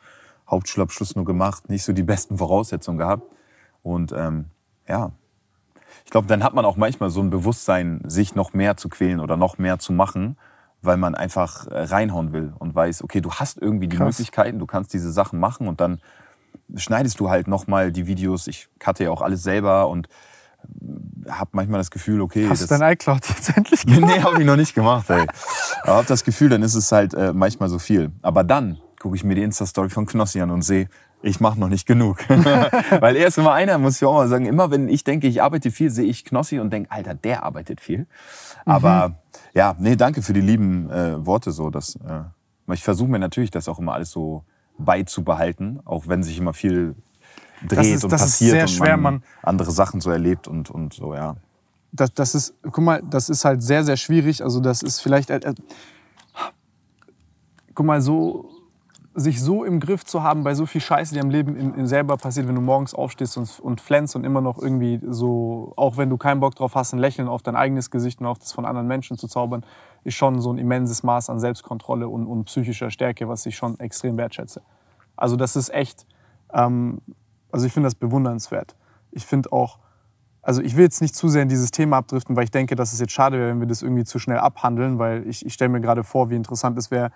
[0.49, 3.29] Hauptschulabschluss nur gemacht, nicht so die besten Voraussetzungen gehabt
[3.83, 4.45] und ähm,
[4.87, 5.11] ja,
[6.05, 9.19] ich glaube, dann hat man auch manchmal so ein Bewusstsein, sich noch mehr zu quälen
[9.19, 10.37] oder noch mehr zu machen,
[10.81, 14.17] weil man einfach äh, reinhauen will und weiß, okay, du hast irgendwie die Krass.
[14.17, 15.99] Möglichkeiten, du kannst diese Sachen machen und dann
[16.75, 18.47] schneidest du halt nochmal die Videos.
[18.47, 20.07] Ich cutte ja auch alles selber und
[21.29, 24.01] habe manchmal das Gefühl, okay, hast du dein iCloud jetzt endlich gemacht?
[24.01, 25.09] nee, habe ich noch nicht gemacht.
[25.09, 25.25] Ey.
[25.83, 28.11] Aber hab das Gefühl, dann ist es halt äh, manchmal so viel.
[28.21, 30.89] Aber dann gucke ich mir die Insta-Story von Knossi an und sehe,
[31.21, 32.17] ich mache noch nicht genug.
[32.29, 35.41] Weil er ist immer einer, muss ich auch mal sagen, immer wenn ich denke, ich
[35.41, 38.07] arbeite viel, sehe ich Knossi und denke, Alter, der arbeitet viel.
[38.65, 39.15] Aber
[39.53, 41.69] ja, nee, danke für die lieben äh, Worte so.
[41.69, 44.43] Dass, äh, ich versuche mir natürlich das auch immer alles so
[44.77, 46.95] beizubehalten, auch wenn sich immer viel
[47.67, 49.23] dreht ist- und das ist passiert sehr und schwer, man Mann.
[49.41, 51.35] andere Sachen so erlebt und, und so, ja.
[51.91, 54.43] das, das ist, guck mal, das ist halt sehr, sehr schwierig.
[54.43, 55.53] Also das ist vielleicht, äh, äh,
[57.73, 58.56] guck mal, so
[59.19, 61.87] sich so im Griff zu haben bei so viel Scheiße, die am Leben in, in
[61.87, 65.97] selber passiert, wenn du morgens aufstehst und, und flänzt und immer noch irgendwie so, auch
[65.97, 68.51] wenn du keinen Bock drauf hast, ein Lächeln auf dein eigenes Gesicht und auf das
[68.51, 69.65] von anderen Menschen zu zaubern,
[70.03, 73.79] ist schon so ein immenses Maß an Selbstkontrolle und, und psychischer Stärke, was ich schon
[73.79, 74.61] extrem wertschätze.
[75.15, 76.05] Also das ist echt,
[76.53, 77.01] Ähm,
[77.51, 78.75] also ich finde das bewundernswert.
[79.11, 79.79] Ich finde auch,
[80.43, 82.93] also ich will jetzt nicht zu sehr in dieses Thema abdriften, weil ich denke, dass
[82.93, 85.69] es jetzt schade wäre, wenn wir das irgendwie zu schnell abhandeln, weil ich, ich stelle
[85.69, 87.11] mir gerade vor, wie interessant es wäre,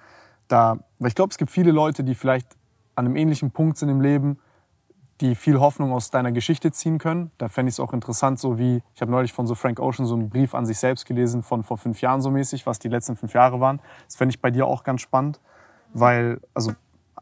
[0.52, 2.48] da, weil ich glaube, es gibt viele Leute, die vielleicht
[2.96, 4.40] an einem ähnlichen Punkt sind im Leben,
[5.22, 7.32] die viel Hoffnung aus deiner Geschichte ziehen können.
[7.38, 10.06] Da fände ich es auch interessant, so wie, ich habe neulich von so Frank Ocean
[10.06, 12.90] so einen Brief an sich selbst gelesen von vor fünf Jahren so mäßig, was die
[12.90, 13.80] letzten fünf Jahre waren.
[14.08, 15.40] Das fände ich bei dir auch ganz spannend,
[15.94, 16.74] weil, also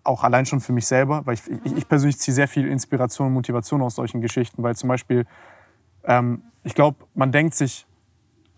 [0.06, 3.28] auch allein schon für mich selber, weil ich, ich, ich persönlich ziehe sehr viel Inspiration
[3.28, 5.26] und Motivation aus solchen Geschichten, weil zum Beispiel,
[6.06, 7.86] ähm, ich glaube, man denkt sich,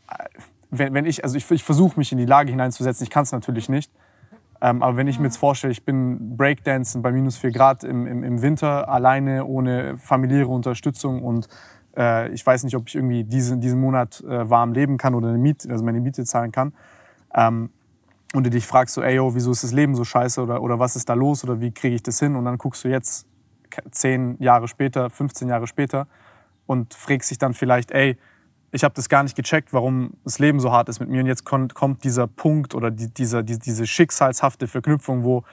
[0.07, 0.23] äh,
[0.69, 3.31] wenn, wenn ich, also ich, ich versuche mich in die Lage hineinzusetzen, ich kann es
[3.31, 3.91] natürlich nicht,
[4.61, 8.05] ähm, aber wenn ich mir jetzt vorstelle, ich bin Breakdancen bei minus 4 Grad im,
[8.05, 11.47] im, im Winter, alleine, ohne familiäre Unterstützung und
[11.97, 15.29] äh, ich weiß nicht, ob ich irgendwie diesen, diesen Monat äh, warm leben kann oder
[15.29, 16.73] eine Miete, also meine Miete zahlen kann.
[17.33, 17.71] Ähm,
[18.33, 20.79] und du dich fragst so, ey, yo, wieso ist das Leben so scheiße oder, oder
[20.79, 22.35] was ist da los oder wie kriege ich das hin?
[22.35, 23.27] Und dann guckst du jetzt
[23.91, 26.07] zehn Jahre später, 15 Jahre später
[26.65, 28.17] und fragst dich dann vielleicht, ey,
[28.71, 31.21] ich habe das gar nicht gecheckt, warum das Leben so hart ist mit mir.
[31.21, 35.43] Und jetzt kommt dieser Punkt oder die, dieser, die, diese schicksalshafte Verknüpfung, wo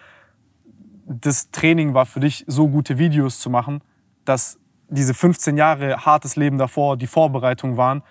[1.07, 3.81] das Training war für dich, so gute Videos zu machen,
[4.25, 8.03] dass diese 15 Jahre hartes Leben davor die Vorbereitung waren,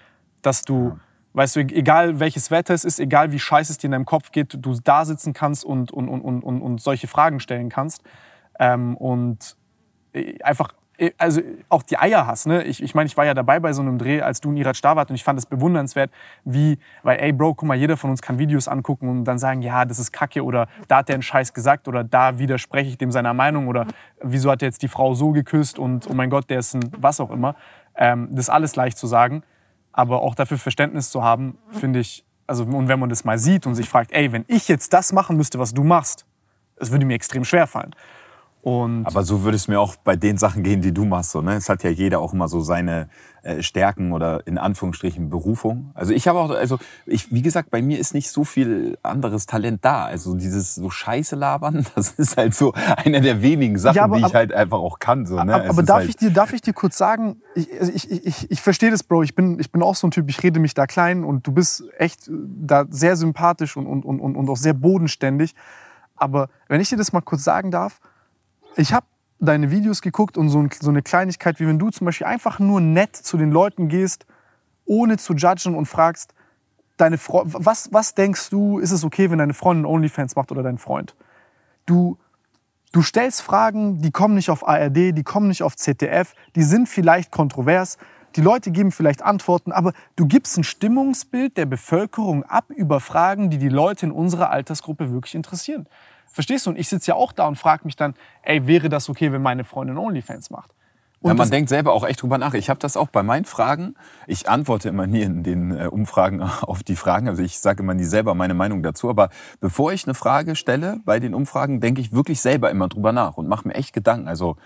[0.41, 1.00] dass du,
[1.34, 4.32] weißt du, egal welches Wetter es ist, egal wie scheiße es dir in deinem Kopf
[4.32, 8.04] geht, du da sitzen kannst und, und, und, und, und solche Fragen stellen kannst.
[8.60, 9.56] Ähm, und
[10.13, 10.74] äh, einfach
[11.17, 12.47] also auch die Eier hast.
[12.47, 12.63] Ne?
[12.63, 14.83] Ich, ich meine, ich war ja dabei bei so einem Dreh, als du und Irat
[14.83, 16.12] da wart und ich fand es bewundernswert,
[16.43, 19.62] wie, weil, ey Bro, guck mal, jeder von uns kann Videos angucken und dann sagen,
[19.62, 22.97] ja, das ist Kacke oder da hat der einen Scheiß gesagt oder da widerspreche ich
[22.97, 23.86] dem seiner Meinung oder
[24.21, 26.91] wieso hat er jetzt die Frau so geküsst und oh mein Gott, der ist ein
[26.97, 27.55] was auch immer.
[27.95, 29.43] Ähm, das ist alles leicht zu sagen,
[29.91, 33.67] aber auch dafür Verständnis zu haben, finde ich, also und wenn man das mal sieht
[33.67, 36.25] und sich fragt, ey, wenn ich jetzt das machen müsste, was du machst,
[36.79, 37.93] es würde mir extrem schwer fallen.
[38.67, 41.32] Und Aber so würde es mir auch bei den Sachen gehen, die du machst.
[41.32, 41.53] So, ne?
[41.53, 43.08] Es hat ja jeder auch immer so seine
[43.41, 45.91] äh, Stärken oder in Anführungsstrichen Berufung.
[45.93, 49.45] Also ich habe auch, also ich, wie gesagt, bei mir ist nicht so viel anderes
[49.45, 50.03] Talent da.
[50.03, 54.17] Also dieses so Scheiße labern, das ist halt so einer der wenigen Sachen, ja, aber,
[54.17, 55.25] die ich halt einfach auch kann.
[55.25, 55.56] So, ne?
[55.56, 58.51] Aber, aber darf, halt ich dir, darf ich dir kurz sagen, ich, also ich, ich,
[58.51, 59.23] ich verstehe das, Bro.
[59.23, 61.53] Ich bin, ich bin auch so ein Typ, ich rede mich da klein und du
[61.53, 65.56] bist echt da sehr sympathisch und, und, und, und auch sehr bodenständig.
[66.17, 68.01] Aber wenn ich dir das mal kurz sagen darf,
[68.78, 69.06] ich habe
[69.40, 72.82] deine Videos geguckt und so, so eine Kleinigkeit, wie wenn du zum Beispiel einfach nur
[72.82, 74.26] nett zu den Leuten gehst,
[74.86, 76.34] ohne zu judgen und fragst,
[76.98, 80.63] deine Fre was, was denkst du, ist es okay, wenn deine Freundin OnlyFans macht oder
[80.63, 81.16] dein Freund?
[81.86, 82.18] Du,
[82.92, 86.90] du stellst Fragen, die kommen nicht auf ARD, die kommen nicht auf ZDF, die sind
[86.90, 87.98] vielleicht kontrovers,
[88.36, 93.50] die Leute geben vielleicht Antworten, aber du gibst ein Stimmungsbild der Bevölkerung ab über Fragen,
[93.50, 95.88] die die Leute in unserer Altersgruppe wirklich interessieren.
[96.32, 96.72] Verstehst du?
[96.72, 98.13] Und ich sitze ja auch da und frage mich dann,
[98.44, 100.72] ey, wäre das okay, wenn meine Freundin OnlyFans macht?
[101.20, 102.54] Und ja, man denkt selber auch echt drüber nach.
[102.54, 103.96] Ich habe das auch bei meinen Fragen.
[104.28, 107.28] Ich antworte immer nie in den äh, Umfragen auf die Fragen.
[107.28, 109.10] Also ich sage immer nie selber meine Meinung dazu.
[109.10, 113.13] Aber bevor ich eine Frage stelle bei den Umfragen, denke ich wirklich selber immer drüber
[113.13, 114.28] nach und mache mir echt Gedanken.
[114.28, 114.58] Also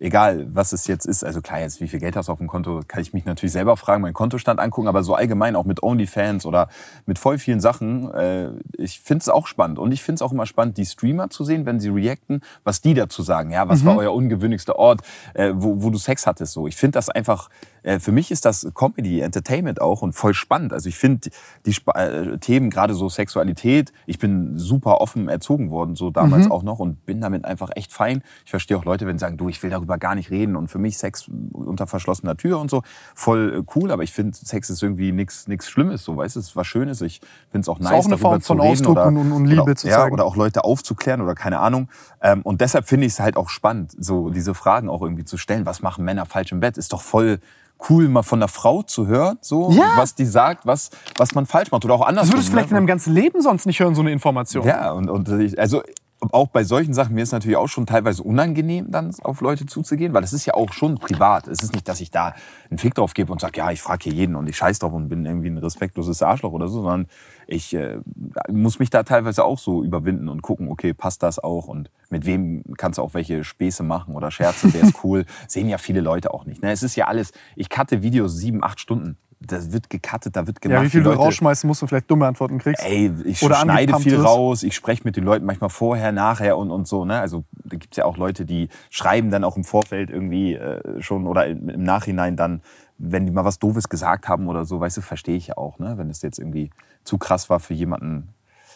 [0.00, 2.46] egal was es jetzt ist, also klar, jetzt wie viel Geld hast du auf dem
[2.46, 5.82] Konto, kann ich mich natürlich selber fragen, meinen Kontostand angucken, aber so allgemein auch mit
[5.82, 6.68] OnlyFans oder
[7.06, 9.78] mit voll vielen Sachen, äh, ich finde es auch spannend.
[9.78, 12.80] Und ich finde es auch immer spannend, die Streamer zu sehen, wenn sie reacten, was
[12.80, 13.50] die dazu sagen.
[13.50, 13.86] Ja, was mhm.
[13.86, 15.00] war euer ungewöhnlichster Ort,
[15.34, 16.52] äh, wo, wo du Sex hattest?
[16.52, 17.48] So, ich finde das einfach
[17.98, 20.72] für mich ist das Comedy, Entertainment auch und voll spannend.
[20.72, 21.30] Also ich finde
[21.66, 26.46] die Sp äh, Themen, gerade so Sexualität, ich bin super offen erzogen worden, so damals
[26.46, 26.52] mhm.
[26.52, 28.22] auch noch und bin damit einfach echt fein.
[28.44, 30.68] Ich verstehe auch Leute, wenn sie sagen, du, ich will darüber gar nicht reden und
[30.68, 32.82] für mich Sex unter verschlossener Tür und so,
[33.14, 36.40] voll äh, cool, aber ich finde, Sex ist irgendwie nichts nichts Schlimmes, so, weißt du,
[36.40, 37.00] es ist was Schönes.
[37.00, 37.20] Ich
[37.50, 39.76] finde es auch nice, ist auch eine Form von Ausdruck oder, und, und Liebe oder,
[39.76, 40.08] zu zeigen.
[40.08, 41.88] Ja, oder auch Leute aufzuklären oder keine Ahnung.
[42.20, 45.36] Ähm, und deshalb finde ich es halt auch spannend, so diese Fragen auch irgendwie zu
[45.36, 45.66] stellen.
[45.66, 46.76] Was machen Männer falsch im Bett?
[46.76, 47.40] Ist doch voll
[47.88, 49.92] cool, mal von einer Frau zu hören, so, ja.
[49.96, 52.26] was die sagt, was, was man falsch macht oder auch anders.
[52.26, 52.76] Das würdest du vielleicht ne?
[52.78, 54.66] in deinem ganzen Leben sonst nicht hören, so eine Information.
[54.66, 55.82] Ja, und, und ich, also
[56.32, 60.12] auch bei solchen Sachen, mir ist natürlich auch schon teilweise unangenehm, dann auf Leute zuzugehen,
[60.14, 61.46] weil das ist ja auch schon privat.
[61.46, 62.34] Es ist nicht, dass ich da
[62.70, 64.92] einen Fick drauf gebe und sage, ja, ich frage hier jeden und ich scheiß drauf
[64.92, 67.06] und bin irgendwie ein respektloses Arschloch oder so, sondern
[67.46, 67.98] ich äh,
[68.50, 72.26] muss mich da teilweise auch so überwinden und gucken, okay, passt das auch und mit
[72.26, 75.24] wem kannst du auch welche Späße machen oder Scherze, der ist cool.
[75.46, 76.62] Sehen ja viele Leute auch nicht.
[76.62, 76.72] Ne?
[76.72, 80.60] Es ist ja alles, ich cutte Videos sieben, acht Stunden das wird gecuttet, da wird
[80.60, 80.78] gemacht.
[80.78, 82.84] Ja, wie viel du rausschmeißen musst und vielleicht dumme Antworten kriegst.
[82.84, 84.24] Ey, ich Oder schneide viel ist.
[84.24, 87.04] raus, ich spreche mit den Leuten manchmal vorher, nachher und, und so.
[87.04, 87.20] Ne?
[87.20, 91.26] Also da gibt's ja auch Leute, die schreiben dann auch im Vorfeld irgendwie äh, schon
[91.26, 92.62] oder im, im Nachhinein dann,
[92.98, 95.78] wenn die mal was Doofes gesagt haben oder so, weißt du, verstehe ich ja auch,
[95.78, 95.96] ne?
[95.96, 96.70] wenn es jetzt irgendwie
[97.04, 98.28] zu krass war für jemanden,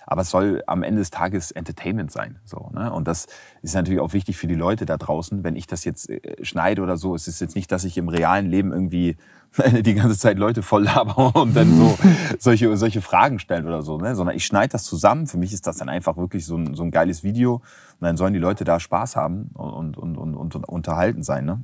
[0.07, 2.38] Aber es soll am Ende des Tages Entertainment sein.
[2.45, 2.93] So, ne?
[2.93, 3.27] Und das
[3.62, 5.45] ist natürlich auch wichtig für die Leute da draußen.
[5.45, 8.09] Wenn ich das jetzt äh, schneide oder so, es ist jetzt nicht, dass ich im
[8.09, 9.17] realen Leben irgendwie
[9.83, 11.99] die ganze Zeit Leute voll laber und dann so
[12.38, 14.15] solche, solche Fragen stellen oder so, ne?
[14.15, 15.27] sondern ich schneide das zusammen.
[15.27, 17.62] Für mich ist das dann einfach wirklich so ein, so ein geiles Video und
[18.01, 21.61] dann sollen die Leute da Spaß haben und, und, und, und unterhalten sein ne?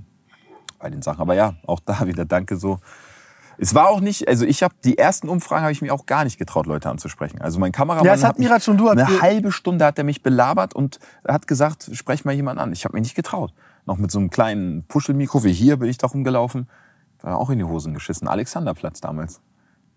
[0.79, 1.21] bei den Sachen.
[1.21, 2.79] Aber ja, auch da wieder danke so.
[3.61, 6.23] Es war auch nicht, also ich habe die ersten Umfragen habe ich mir auch gar
[6.25, 7.41] nicht getraut, Leute anzusprechen.
[7.41, 10.05] Also mein Kameramann Ja, es hat mich- Mirat schon, du eine halbe Stunde hat er
[10.05, 12.73] mich belabert und hat gesagt, sprech mal jemand an.
[12.73, 13.53] Ich habe mich nicht getraut.
[13.85, 16.69] Noch mit so einem kleinen Puschelmikro wie hier bin ich da rumgelaufen.
[17.23, 18.29] War auch in die Hosen geschissen.
[18.29, 19.41] Alexanderplatz damals.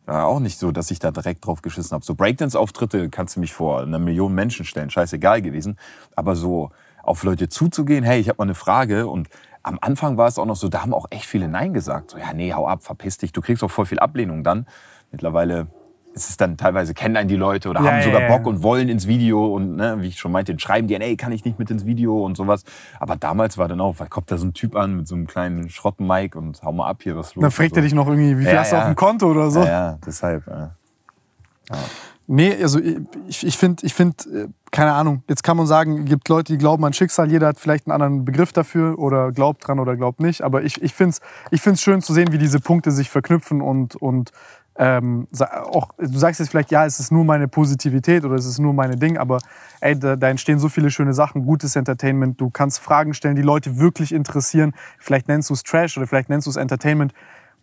[0.07, 2.03] War auch nicht so, dass ich da direkt drauf geschissen habe.
[2.03, 5.77] So Breakdance-Auftritte kannst du mich vor einer Million Menschen stellen, scheißegal gewesen.
[6.15, 6.71] Aber so
[7.03, 9.27] auf Leute zuzugehen, hey, ich habe mal eine Frage und
[9.63, 12.11] am Anfang war es auch noch so, da haben auch echt viele Nein gesagt.
[12.11, 13.31] So, ja, nee, hau ab, verpiss dich.
[13.31, 14.65] Du kriegst auch voll viel Ablehnung dann.
[15.11, 15.67] Mittlerweile
[16.13, 18.27] ist es dann teilweise, kennen einen die Leute oder Ja, haben ja, sogar ja.
[18.27, 21.31] Bock und wollen ins Video und ne, wie ich schon meinte, schreiben die, ey, kann
[21.31, 22.63] ich nicht mit ins Video und sowas.
[22.99, 25.27] Aber damals war dann auch, weil kommt da so ein Typ an mit so einem
[25.27, 27.85] kleinen Schrotten-Mic und hau mal ab hier, was los Dann fragt und er so.
[27.85, 28.81] dich noch irgendwie, wie viel Ja, hast du ja.
[28.81, 29.61] auf dem Konto oder so.
[29.61, 30.45] Ja, ja, deshalb.
[30.47, 30.71] Ja.
[32.27, 32.79] Nee, also
[33.27, 36.53] ich, ich finde, ich find, äh, keine Ahnung, jetzt kann man sagen, es gibt Leute,
[36.53, 39.97] die glauben an Schicksal, jeder hat vielleicht einen anderen Begriff dafür oder glaubt dran oder
[39.97, 42.91] glaubt nicht, aber ich, ich finde es ich find's schön zu sehen, wie diese Punkte
[42.91, 44.31] sich verknüpfen und, und
[44.77, 45.27] ähm,
[45.65, 48.73] auch, du sagst jetzt vielleicht, ja, es ist nur meine Positivität oder es ist nur
[48.73, 49.39] meine Ding, aber
[49.81, 53.41] ey, da, da entstehen so viele schöne Sachen, gutes Entertainment, du kannst Fragen stellen, die
[53.41, 57.13] Leute wirklich interessieren, vielleicht nennst du es Trash oder vielleicht nennst du es Entertainment.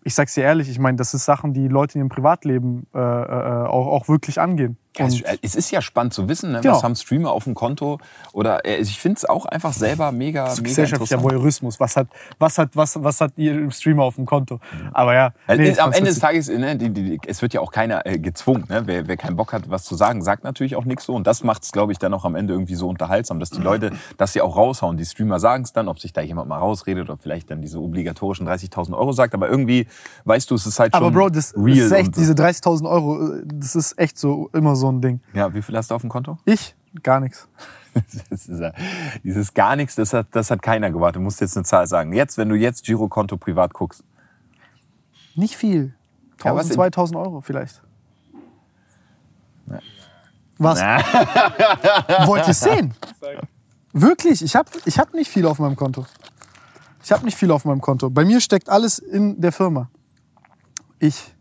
[0.08, 2.98] Ich sag's dir ehrlich, ich meine, das ist Sachen, die Leute in ihrem Privatleben äh,
[2.98, 4.78] äh, auch, auch wirklich angehen.
[4.98, 6.60] Ja, es, Und- es ist ja spannend zu wissen, ne?
[6.60, 6.74] Genau.
[6.76, 7.98] was haben Streamer auf dem Konto.
[8.32, 11.22] Oder äh, ich finde es auch einfach selber mega, Das ist mega gesellschaftlicher.
[11.22, 11.80] Voyeurismus.
[11.80, 12.08] Was hat,
[12.38, 14.58] was hat, was, was hat ihr Streamer auf dem Konto?
[14.92, 15.32] Aber ja.
[15.48, 18.04] Nee, es- am das Ende des Tages, ne, die, die, es wird ja auch keiner
[18.06, 18.64] äh, gezwungen.
[18.68, 18.82] Ne?
[18.86, 21.14] Wer, wer keinen Bock hat, was zu sagen, sagt natürlich auch nichts so.
[21.14, 23.60] Und das macht es, glaube ich, dann auch am Ende irgendwie so unterhaltsam, dass die
[23.62, 24.96] Leute das ja auch raushauen.
[24.96, 27.78] Die Streamer sagen es dann, ob sich da jemand mal rausredet oder vielleicht dann diese
[27.80, 29.34] obligatorischen 30.000 Euro sagt.
[29.34, 29.86] Aber irgendwie,
[30.24, 31.78] weißt du, es ist halt schon Aber Bro, das, das real.
[31.78, 35.20] ist echt, diese 30.000 Euro, äh, das ist echt so immer so ein Ding.
[35.34, 36.38] ja, wie viel hast du auf dem Konto?
[36.44, 36.74] Ich?
[37.02, 37.48] Gar nichts.
[38.30, 38.72] Das ist, ja-
[39.24, 41.16] dieses gar nichts, das hat, das hat keiner gewartet.
[41.16, 42.12] Du musst jetzt eine Zahl sagen.
[42.12, 44.04] Jetzt, wenn du jetzt Girokonto privat guckst.
[45.34, 45.94] Nicht viel.
[46.44, 47.82] Ja, 1000, was in- 2000 Euro vielleicht.
[50.58, 50.80] Was?
[50.80, 50.98] Na,
[52.26, 52.94] Wollt ihr es sehen?
[53.92, 56.06] Wirklich, ich habe ich hab nicht viel auf meinem Konto.
[57.02, 58.10] Ich habe nicht viel auf meinem Konto.
[58.10, 59.88] Bei mir steckt alles in der Firma.
[60.98, 61.34] Ich,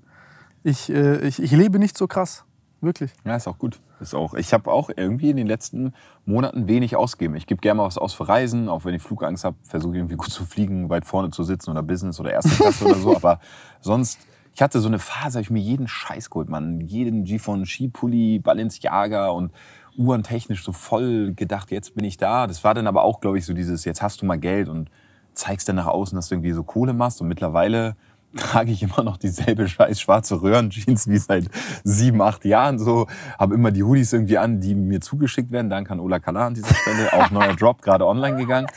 [0.63, 2.45] ich, äh, ich, ich lebe nicht so krass.
[2.81, 3.11] Wirklich.
[3.25, 3.79] Ja, ist auch gut.
[3.99, 5.93] Ist auch, ich habe auch irgendwie in den letzten
[6.25, 7.35] Monaten wenig ausgegeben.
[7.35, 9.99] Ich gebe gerne mal was aus für Reisen, auch wenn ich Flugangst habe, versuche ich
[9.99, 13.15] irgendwie gut zu fliegen, weit vorne zu sitzen oder Business oder erste Klasse oder so.
[13.15, 13.39] Aber
[13.81, 14.19] sonst,
[14.53, 16.81] ich hatte so eine Phase, habe ich mir jeden Scheiß geholt, man.
[16.81, 19.51] Jeden G von Skipulli, Balenciaga und
[19.97, 22.45] uhrentechnisch so voll gedacht, jetzt bin ich da.
[22.45, 24.91] Das war dann aber auch, glaube ich, so dieses, jetzt hast du mal Geld und
[25.33, 27.21] zeigst dann nach außen, dass du irgendwie so Kohle machst.
[27.21, 27.95] Und mittlerweile
[28.37, 31.49] trage ich immer noch dieselbe scheiß schwarze Röhrenjeans wie seit
[31.83, 33.07] sieben, acht Jahren so.
[33.37, 35.69] Habe immer die Hoodies irgendwie an, die mir zugeschickt werden.
[35.69, 37.11] Danke an Ola Kala an dieser Stelle.
[37.13, 38.67] Auch neuer Drop, gerade online gegangen.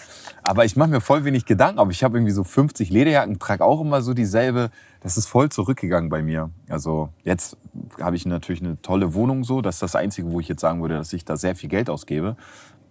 [0.42, 1.79] Aber ich mache mir voll wenig Gedanken.
[1.79, 4.70] Aber ich habe irgendwie so 50 Lederjacken, trage auch immer so dieselbe.
[5.01, 6.51] Das ist voll zurückgegangen bei mir.
[6.68, 7.57] Also jetzt
[8.01, 9.62] habe ich natürlich eine tolle Wohnung so.
[9.62, 11.88] Das ist das Einzige, wo ich jetzt sagen würde, dass ich da sehr viel Geld
[11.88, 12.37] ausgebe.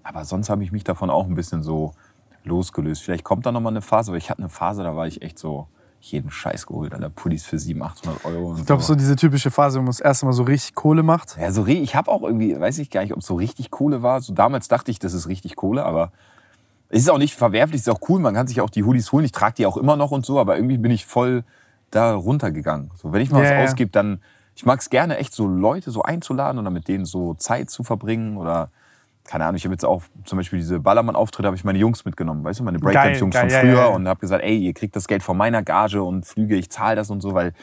[0.03, 1.93] Aber sonst habe ich mich davon auch ein bisschen so
[2.43, 3.03] losgelöst.
[3.03, 5.21] Vielleicht kommt da noch mal eine Phase, aber ich hatte eine Phase, da war ich
[5.21, 5.67] echt so
[6.01, 7.09] jeden Scheiß geholt, Alter.
[7.09, 8.49] Pullis für 700, 800 Euro.
[8.51, 11.03] Und Ich glaube, so diese typische Phase, wo man das erste Mal so richtig Kohle
[11.03, 11.37] macht.
[11.39, 14.01] ja, so, ich habe auch irgendwie, weiß ich gar nicht, ob es so richtig Kohle
[14.01, 14.21] war.
[14.21, 16.11] So damals dachte ich, das ist richtig Kohle, aber
[16.89, 18.19] es ist auch nicht verwerflich, ist auch cool.
[18.19, 19.25] Man kann sich auch die Hoodies holen.
[19.25, 21.43] Ich trage die auch immer noch und so, aber irgendwie bin ich voll
[21.91, 22.91] da runtergegangen.
[22.95, 24.21] So, wenn ich mal Ja, was ausgebe, dann,
[24.55, 27.83] ich mag es gerne, echt so Leute so einzuladen oder mit denen so Zeit zu
[27.83, 28.69] verbringen oder
[29.29, 32.43] keine Ahnung, ich habe jetzt auch zum Beispiel diese Ballermann-Auftritte, habe ich meine Jungs mitgenommen,
[32.43, 33.85] weißt du, meine Breakdance-Jungs von früher ja, ja, ja.
[33.85, 36.95] und habe gesagt, ey, ihr kriegt das Geld von meiner Gage und Flüge, ich zahle
[36.95, 37.53] das und so, weil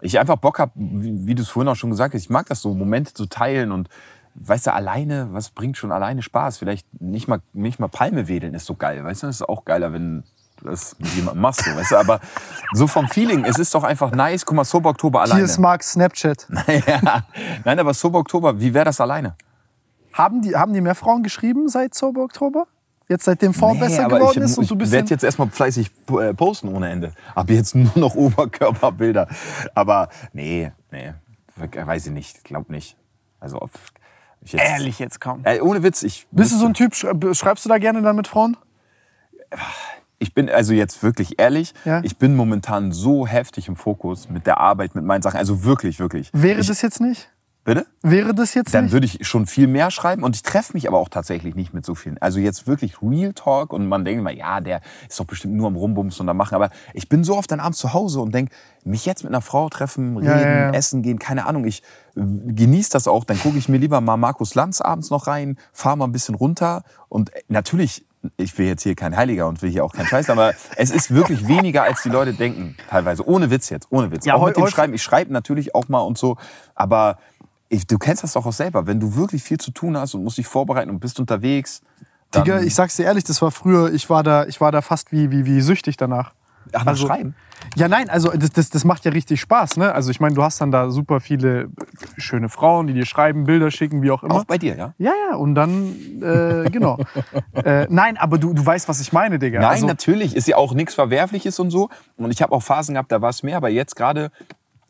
[0.00, 2.46] ich einfach Bock habe, wie, wie du es vorhin auch schon gesagt hast, ich mag
[2.46, 3.88] das so, Momente zu teilen und
[4.34, 6.58] weißt du, alleine, was bringt schon alleine Spaß?
[6.58, 9.64] Vielleicht nicht mal, nicht mal Palme wedeln ist so geil, weißt du, das ist auch
[9.64, 10.24] geiler, wenn
[10.56, 12.18] du das mit jemandem machst, so, weißt du, aber
[12.72, 15.36] so vom Feeling, es ist doch einfach nice, guck mal, Sober Oktober alleine.
[15.36, 16.48] Hier ist Mark Snapchat.
[16.86, 17.22] ja.
[17.64, 19.36] Nein, aber Sober Oktober, wie wäre das alleine?
[20.12, 22.66] Haben die, haben die mehr Frauen geschrieben seit Sober Oktober?
[23.08, 25.90] Jetzt seitdem Form besser aber geworden ich, ist und du ich werde jetzt erstmal fleißig
[26.18, 27.12] äh, posten ohne Ende.
[27.34, 29.28] Ab jetzt nur noch Oberkörperbilder.
[29.74, 31.12] Aber nee, nee,
[31.56, 32.96] weiß ich nicht, glaub nicht.
[33.40, 33.70] Also ob
[34.40, 35.40] ich jetzt, ehrlich jetzt kaum.
[35.44, 38.16] Äh, ohne Witz, ich Bist du so ein Typ, schrei- schreibst du da gerne dann
[38.16, 38.56] mit Frauen?
[40.18, 42.00] ich bin also jetzt wirklich ehrlich, Ja.
[42.04, 45.98] ich bin momentan so heftig im Fokus mit der Arbeit, mit meinen Sachen, also wirklich,
[45.98, 46.30] wirklich.
[46.32, 47.28] Wäre ich, das jetzt nicht?
[47.64, 47.86] Bitte?
[48.02, 48.92] Wäre das jetzt Dann nicht?
[48.92, 51.86] würde ich schon viel mehr schreiben und ich treffe mich aber auch tatsächlich nicht mit
[51.86, 52.18] so vielen.
[52.18, 55.68] Also jetzt wirklich Real Talk und man denkt immer, ja, der ist doch bestimmt nur
[55.68, 56.56] am Rumbumsen und am machen.
[56.56, 58.52] Aber ich bin so oft dann abends zu Hause und denke,
[58.84, 60.70] mich jetzt mit einer Frau treffen, reden, Ja, ja, ja.
[60.72, 61.64] essen gehen, keine Ahnung.
[61.64, 61.82] Ich
[62.16, 63.22] äh, genieße das auch.
[63.24, 66.34] Dann gucke ich mir lieber mal Markus Lanz abends noch rein, fahre mal ein bisschen
[66.34, 68.04] runter und äh, natürlich
[68.36, 71.12] ich will jetzt hier kein Heiliger und will hier auch kein Scheiß, aber es ist
[71.12, 73.26] wirklich weniger, als die Leute denken, teilweise.
[73.26, 74.24] Ohne Witz jetzt, ohne Witz.
[74.24, 74.94] Ja, auch mit dem Schreiben.
[74.94, 76.36] Ich schreibe natürlich auch mal und so,
[76.76, 77.18] aber
[77.72, 78.86] ich, du kennst das doch auch selber.
[78.86, 81.80] Wenn du wirklich viel zu tun hast und musst dich vorbereiten und bist unterwegs,
[82.34, 85.12] Digga, ich sag's dir ehrlich, das war früher, ich war da, ich war da fast
[85.12, 86.32] wie, wie, wie süchtig danach.
[86.72, 87.34] ach, also- Schreiben.
[87.76, 89.94] Ja, nein, also das, das, das macht ja richtig Spaß, ne?
[89.94, 91.68] Also ich meine, du hast dann da super viele
[92.16, 94.34] schöne Frauen, die dir schreiben, Bilder schicken, wie auch immer.
[94.34, 94.94] Auch bei dir, ja?
[94.98, 96.98] Ja, ja, und dann, äh, genau.
[97.52, 99.60] äh, nein, aber du, du weißt, was ich meine, Digga.
[99.60, 101.88] Nein, also, natürlich ist ja auch nichts Verwerfliches und so.
[102.16, 104.32] Und ich habe auch Phasen gehabt, da war es mehr, aber jetzt gerade,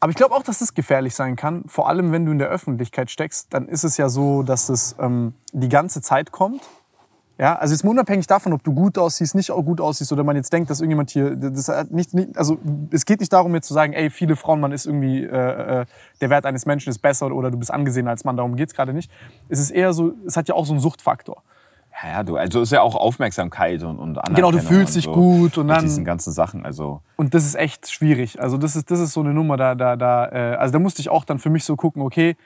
[0.02, 1.62] aber ich glaube auch, dass das gefährlich sein kann.
[1.68, 4.96] Vor allem, wenn du in der Öffentlichkeit steckst, dann ist es ja so, dass es
[4.98, 6.60] ähm, die ganze Zeit kommt.
[7.38, 10.34] Ja, also jetzt unabhängig davon, ob du gut aussiehst, nicht auch gut aussiehst oder man
[10.34, 12.58] jetzt denkt, dass irgendjemand hier, das hat nicht, nicht also
[12.90, 15.86] es geht nicht darum jetzt zu sagen, ey, viele Frauen, man ist irgendwie, äh, äh,
[16.20, 18.92] der Wert eines Menschen ist besser oder du bist angesehen als Mann, darum geht's gerade
[18.92, 19.08] nicht.
[19.48, 21.44] Es ist eher so, es hat ja auch so einen Suchtfaktor.
[22.08, 25.12] Ja, du, also ist ja auch Aufmerksamkeit und, und Genau, du Anerkennung fühlst dich so
[25.12, 28.40] gut und mit dann- diesen ganzen Sachen, also Und das ist echt schwierig.
[28.40, 31.00] Also das ist, das ist so eine Nummer, da, da, da, äh, also da musste
[31.00, 32.36] ich auch dann für mich so gucken, okay,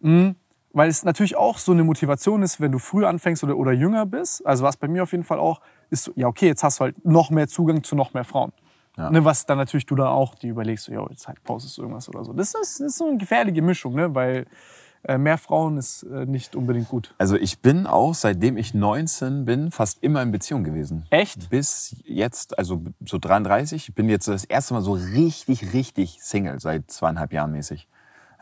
[0.00, 0.34] mh,
[0.72, 4.06] weil es natürlich auch so eine Motivation ist, wenn du früh anfängst oder, oder jünger
[4.06, 6.80] bist, also was bei mir auf jeden Fall auch, ist so, ja okay, jetzt hast
[6.80, 8.52] du halt noch mehr Zugang zu noch mehr Frauen.
[8.96, 9.10] Ja.
[9.10, 11.82] Ne, was dann natürlich du dann auch, die überlegst, so, ja, jetzt halt postest du
[11.82, 12.32] irgendwas oder so.
[12.34, 14.14] Das ist, das ist so eine gefährliche Mischung, ne?
[14.14, 14.46] weil
[15.18, 17.14] mehr Frauen ist äh, nicht unbedingt gut.
[17.18, 21.06] Also ich bin auch, seitdem ich 19 bin, fast immer in Beziehung gewesen.
[21.10, 21.50] Echt?
[21.50, 23.88] Bis jetzt, also so 33.
[23.88, 27.88] Ich bin jetzt das erste Mal so richtig, richtig Single, seit zweieinhalb Jahren mäßig.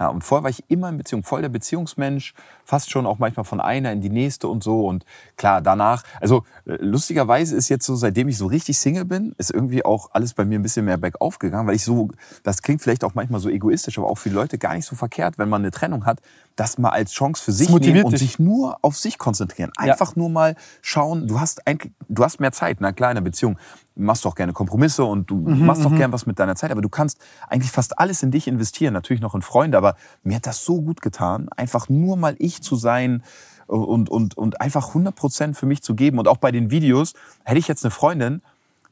[0.01, 2.33] Ja, und vorher war ich immer in Beziehung, voll der Beziehungsmensch,
[2.65, 4.87] fast schon auch manchmal von einer in die nächste und so.
[4.87, 5.05] Und
[5.37, 9.51] klar, danach, also äh, lustigerweise ist jetzt so, seitdem ich so richtig Single bin, ist
[9.51, 12.09] irgendwie auch alles bei mir ein bisschen mehr bergauf gegangen, weil ich so,
[12.43, 15.37] das klingt vielleicht auch manchmal so egoistisch, aber auch für Leute gar nicht so verkehrt,
[15.37, 16.21] wenn man eine Trennung hat,
[16.57, 18.21] das mal als Chance für sich nehmen und dich.
[18.21, 19.71] sich nur auf sich konzentrieren.
[19.79, 19.93] Ja.
[19.93, 23.25] Einfach nur mal schauen, du hast, eigentlich, du hast mehr Zeit, na klar, in einer
[23.25, 23.59] Beziehung
[24.01, 26.71] machst du auch gerne Kompromisse und du Mhm, machst auch gern was mit deiner Zeit,
[26.71, 30.37] aber du kannst eigentlich fast alles in dich investieren, natürlich noch in Freunde, aber mir
[30.37, 33.23] hat das so gut getan, einfach nur mal ich zu sein
[33.67, 36.19] und, und, und einfach 100 Prozent für mich zu geben.
[36.19, 38.43] Und auch bei den Videos, hätte ich jetzt eine Freundin,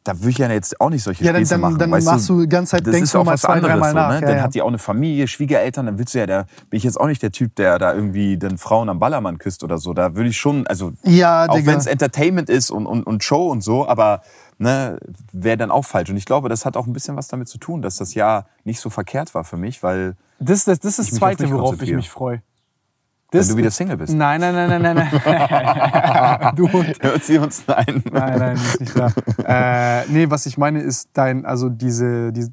[0.05, 1.79] da würde ich ja jetzt auch nicht solche Ja, dann- Späße dann- machen.
[1.79, 3.55] dann weißt machst du die ganze Zeit- das denkst ist du auch mal was zwei,
[3.55, 4.09] anderes dreimal so, nach.
[4.09, 4.15] ne?
[4.15, 4.43] Ja, Dann ja.
[4.43, 7.07] hat die auch eine Familie, Schwiegereltern, dann willst du ja, da bin ich jetzt auch
[7.07, 9.93] nicht der Typ, der da irgendwie den Frauen am Ballermann küsst oder so.
[9.93, 13.49] Da würde ich schon, also Ja, auch wenn es Entertainment ist und, und, und Show
[13.51, 14.23] und so, aber
[14.59, 14.99] ne,
[15.33, 16.11] wäre dann auch falsch.
[16.11, 18.47] Und ich glaube, das hat auch ein bisschen was damit zu tun, dass das Jahr
[18.65, 21.93] nicht so verkehrt war für mich, weil Das, das, das ist das Zweite, worauf ich
[21.93, 22.43] mich freue.
[23.31, 24.15] Wenn Das- du wieder Single bist.
[24.15, 26.53] Nein, nein, nein, nein, nein, nein.
[26.57, 26.97] du Hund.
[27.01, 28.03] Hört sie uns ein?
[28.11, 29.13] Nein, nein, ist nicht da.
[29.45, 32.53] äh, nee, was ich meine ist dein, also diese, diese,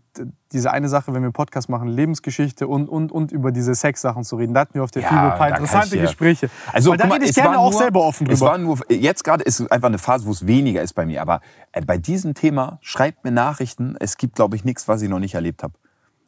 [0.51, 4.35] diese eine Sache, wenn wir Podcast machen, Lebensgeschichte und, und, und über diese Sexsachen zu
[4.35, 4.53] reden.
[4.53, 6.49] Da hatten wir auf der Ja, FIBO ein paar interessante Gespräche.
[6.73, 8.51] Also, Weil da rede ich es gerne auch nur, selber offen Es drüber.
[8.51, 11.21] war nur, jetzt gerade ist einfach eine Phase, wo es weniger ist bei mir.
[11.21, 11.39] Aber
[11.71, 13.95] äh, bei diesem Thema schreibt mir Nachrichten.
[13.99, 15.73] Es gibt, glaube ich, nichts, was ich noch nicht erlebt habe.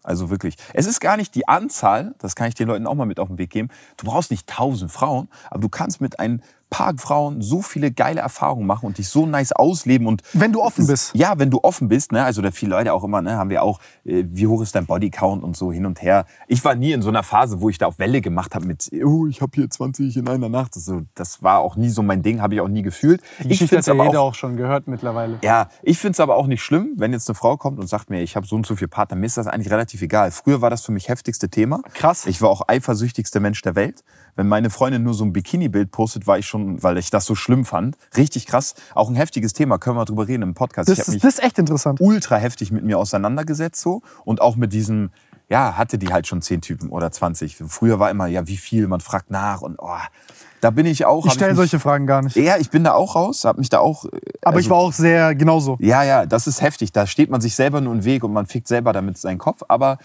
[0.08, 0.56] Also wirklich.
[0.74, 3.28] Es ist gar nicht die Anzahl, das kann ich den Leuten auch mal mit auf
[3.28, 3.68] den Weg geben.
[3.98, 8.20] Du brauchst nicht tausend Frauen, aber du kannst mit ein paar Frauen so viele geile
[8.22, 11.12] Erfahrungen machen und dich so nice ausleben und Wenn du offen es- bist.
[11.16, 12.24] Ja, wenn du offen bist, ne?
[12.24, 14.86] Also da viele Leute auch immer, ne, haben wir auch, äh, wie hoch ist dein
[14.86, 16.26] Bodycount und so hin und her.
[16.48, 18.90] Ich war nie in so einer Phase, wo ich da auf Welle gemacht habe mit,
[19.06, 20.76] oh, ich habe hier 20 in einer Nacht.
[20.76, 23.22] Das, so, das war auch nie so mein Ding, habe ich auch nie gefühlt.
[23.44, 25.40] Die ich find's hat ja aber jeder auch, auch schon gehört mittlerweile.
[25.44, 28.22] ja, ich find's aber auch nicht schlimm, wenn jetzt eine Frau kommt und sagt mir,
[28.22, 30.32] ich habe so und so viele Partner, mir ist das eigentlich relativ egal.
[30.32, 31.82] Früher war das für mich heftigste Thema.
[31.94, 32.26] Krass.
[32.26, 34.04] Ich war auch eifersüchtigster Mensch der Welt.
[34.38, 37.36] Wenn meine Freundin nur so ein Bikini-Bild postet, war ich schon, weil ich das so
[37.36, 37.98] schlimm fand.
[38.16, 38.76] Richtig krass.
[38.96, 40.88] Auch ein heftiges Thema, können wir drüber reden im Podcast.
[40.88, 42.00] Das, ich ist, mich das ist echt interessant.
[42.00, 45.10] ultra heftig mit mir auseinandergesetzt so und auch mit diesem
[45.50, 48.86] ja hatte die halt schon zehn Typen oder 20 früher war immer ja wie viel
[48.88, 49.88] man fragt nach und oh,
[50.60, 52.36] da bin ich auch Ich stelle solche Fragen gar nicht.
[52.36, 54.10] ja ich bin da auch raus habe mich da auch äh,
[54.44, 55.78] Aber ich also- war auch sehr genauso.
[55.80, 58.46] ja ja das ist heftig da steht man sich selber nur im Weg und man
[58.46, 60.00] fickt selber damit seinen Kopf aber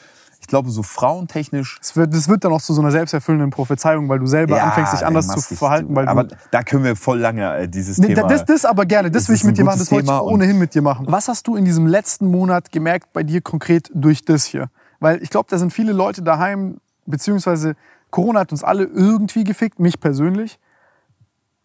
[0.52, 4.18] glaube so frauentechnisch Das wird, das wird dann auch zu so einer selbsterfüllenden Prophezeiung, weil
[4.18, 5.96] du selber ja, anfängst, dich anders zu verhalten.
[5.96, 9.10] Weil aber da können wir voll lange äh, dieses Nee, Thema das, das aber gerne,
[9.10, 11.06] das, Das will ich mit dir machen, das wollte ich ohnehin mit dir machen.
[11.08, 14.68] Was hast du in diesem letzten Monat gemerkt bei dir konkret durch das hier?
[15.00, 16.76] Weil ich glaube, da sind viele Leute daheim,
[17.06, 17.74] beziehungsweise
[18.10, 20.58] Corona hat uns alle irgendwie gefickt, mich persönlich.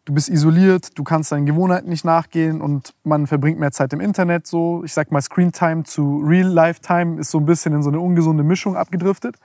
[0.07, 3.99] Du bist isoliert, du kannst deinen Gewohnheiten nicht nachgehen und man verbringt mehr Zeit im
[3.99, 4.47] Internet.
[4.47, 8.41] So, ich sag mal, Screentime zu Real-Life-Time ist so ein bisschen in so eine ungesunde
[8.41, 9.35] Mischung abgedriftet.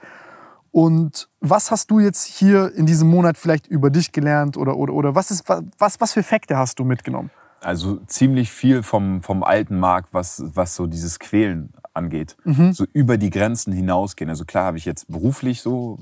[0.71, 4.93] Und was hast du jetzt hier in diesem Monat vielleicht über dich gelernt oder, oder,
[4.93, 7.29] oder was, ist, was, was für Effekte hast du mitgenommen?
[7.59, 12.37] Also ziemlich viel vom, vom alten Markt, was, was so dieses Quälen angeht.
[12.45, 12.71] Mhm.
[12.71, 14.29] So über die Grenzen hinausgehen.
[14.29, 15.99] Also klar habe ich jetzt beruflich so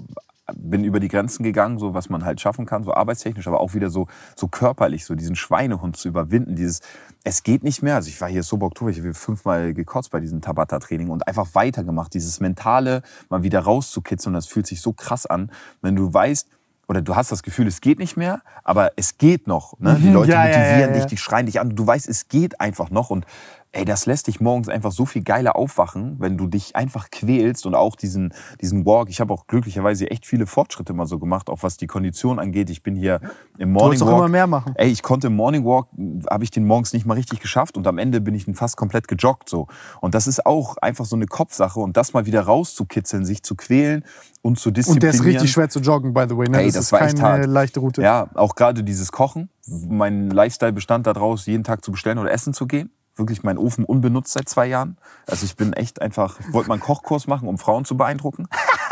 [0.55, 3.73] bin über die Grenzen gegangen, so was man halt schaffen kann, so arbeitstechnisch, aber auch
[3.73, 6.81] wieder so, so körperlich, so diesen Schweinehund zu überwinden, dieses,
[7.23, 7.95] es geht nicht mehr.
[7.95, 11.49] Also ich war hier so Oktober, ich habe fünfmal gekotzt bei diesem Tabata-Training und einfach
[11.53, 16.47] weitergemacht, dieses mentale mal wieder rauszukitzeln, das fühlt sich so krass an, wenn du weißt,
[16.91, 19.79] oder du hast das Gefühl, es geht nicht mehr, aber es geht noch.
[19.79, 19.97] Ne?
[20.01, 20.13] Die mhm.
[20.13, 21.73] Leute ja, motivieren ja, ja, dich, die schreien dich an.
[21.73, 23.09] Du weißt, es geht einfach noch.
[23.09, 23.25] Und
[23.73, 27.65] ey, das lässt dich morgens einfach so viel geiler aufwachen, wenn du dich einfach quälst
[27.65, 29.09] und auch diesen, diesen Walk.
[29.09, 32.69] Ich habe auch glücklicherweise echt viele Fortschritte mal so gemacht, auch was die Kondition angeht.
[32.69, 33.21] Ich bin hier
[33.57, 34.13] im Morning du Walk.
[34.13, 34.73] auch immer mehr machen.
[34.75, 35.87] Ey, ich konnte im Morning Walk,
[36.29, 39.07] habe ich den morgens nicht mal richtig geschafft und am Ende bin ich fast komplett
[39.07, 39.67] gejoggt so.
[40.01, 43.55] Und das ist auch einfach so eine Kopfsache und das mal wieder rauszukitzeln, sich zu
[43.55, 44.03] quälen
[44.41, 44.95] und zu disziplinieren.
[44.95, 46.49] Und der ist richtig schwer zu joggen, by the way.
[46.49, 46.59] Ne?
[46.59, 47.45] Ey, das, das ist war keine hart.
[47.45, 48.01] leichte Route.
[48.01, 49.49] Ja, auch gerade dieses Kochen.
[49.87, 53.83] Mein Lifestyle bestand daraus, jeden Tag zu bestellen oder essen zu gehen wirklich mein Ofen
[53.85, 54.97] unbenutzt seit zwei Jahren.
[55.27, 58.47] Also ich bin echt einfach, wollte mal einen Kochkurs machen, um Frauen zu beeindrucken.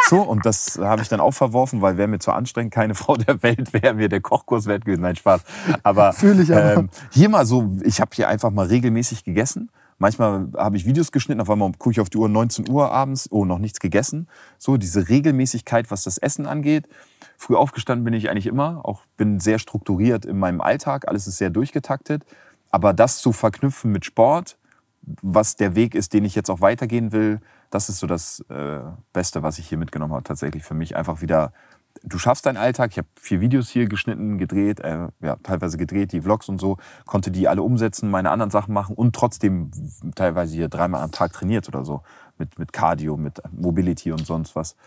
[0.09, 3.15] So, und das habe ich dann auch verworfen, weil wäre mir zu anstrengend, keine Frau
[3.15, 5.01] der Welt wäre mir der Kochkurs wert gewesen.
[5.01, 5.41] Nein, Spaß.
[5.83, 6.73] Aber, Fühl ich aber.
[6.73, 9.69] Ähm, hier mal so, ich habe hier einfach mal regelmäßig gegessen.
[9.99, 13.27] Manchmal habe ich Videos geschnitten, auf einmal gucke ich auf die Uhr 19 Uhr abends,
[13.31, 14.27] oh, noch nichts gegessen.
[14.57, 16.87] So, diese Regelmäßigkeit, was das Essen angeht.
[17.37, 21.37] Früh aufgestanden bin ich eigentlich immer, auch bin sehr strukturiert in meinem Alltag, alles ist
[21.37, 22.25] sehr durchgetaktet.
[22.71, 24.57] Aber das zu verknüpfen mit Sport,
[25.01, 28.79] was der Weg ist, den ich jetzt auch weitergehen will, das ist so das äh,
[29.13, 30.23] Beste, was ich hier mitgenommen habe.
[30.23, 31.51] Tatsächlich für mich einfach wieder,
[32.03, 32.91] du schaffst deinen Alltag.
[32.91, 36.77] Ich habe vier Videos hier geschnitten, gedreht, äh, ja, teilweise gedreht, die Vlogs und so,
[37.05, 39.71] konnte die alle umsetzen, meine anderen Sachen machen und trotzdem
[40.15, 42.01] teilweise hier dreimal am Tag trainiert oder so.
[42.37, 44.77] Mit, mit Cardio, mit Mobility und sonst was.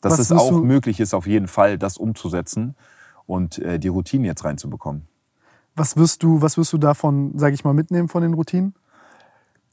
[0.00, 2.76] Dass was es auch möglich ist, auf jeden Fall das umzusetzen
[3.26, 5.06] und äh, die Routine jetzt reinzubekommen.
[5.74, 8.74] Was wirst du, was wirst du davon, sage ich mal, mitnehmen von den Routinen?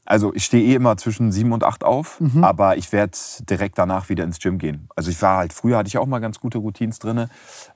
[0.04, 2.42] Also ich stehe eh immer zwischen sieben und acht auf, mhm.
[2.42, 3.16] aber ich werde
[3.48, 4.88] direkt danach wieder ins Gym gehen.
[4.96, 7.30] Also ich war halt, früher hatte ich auch mal ganz gute Routines drinne,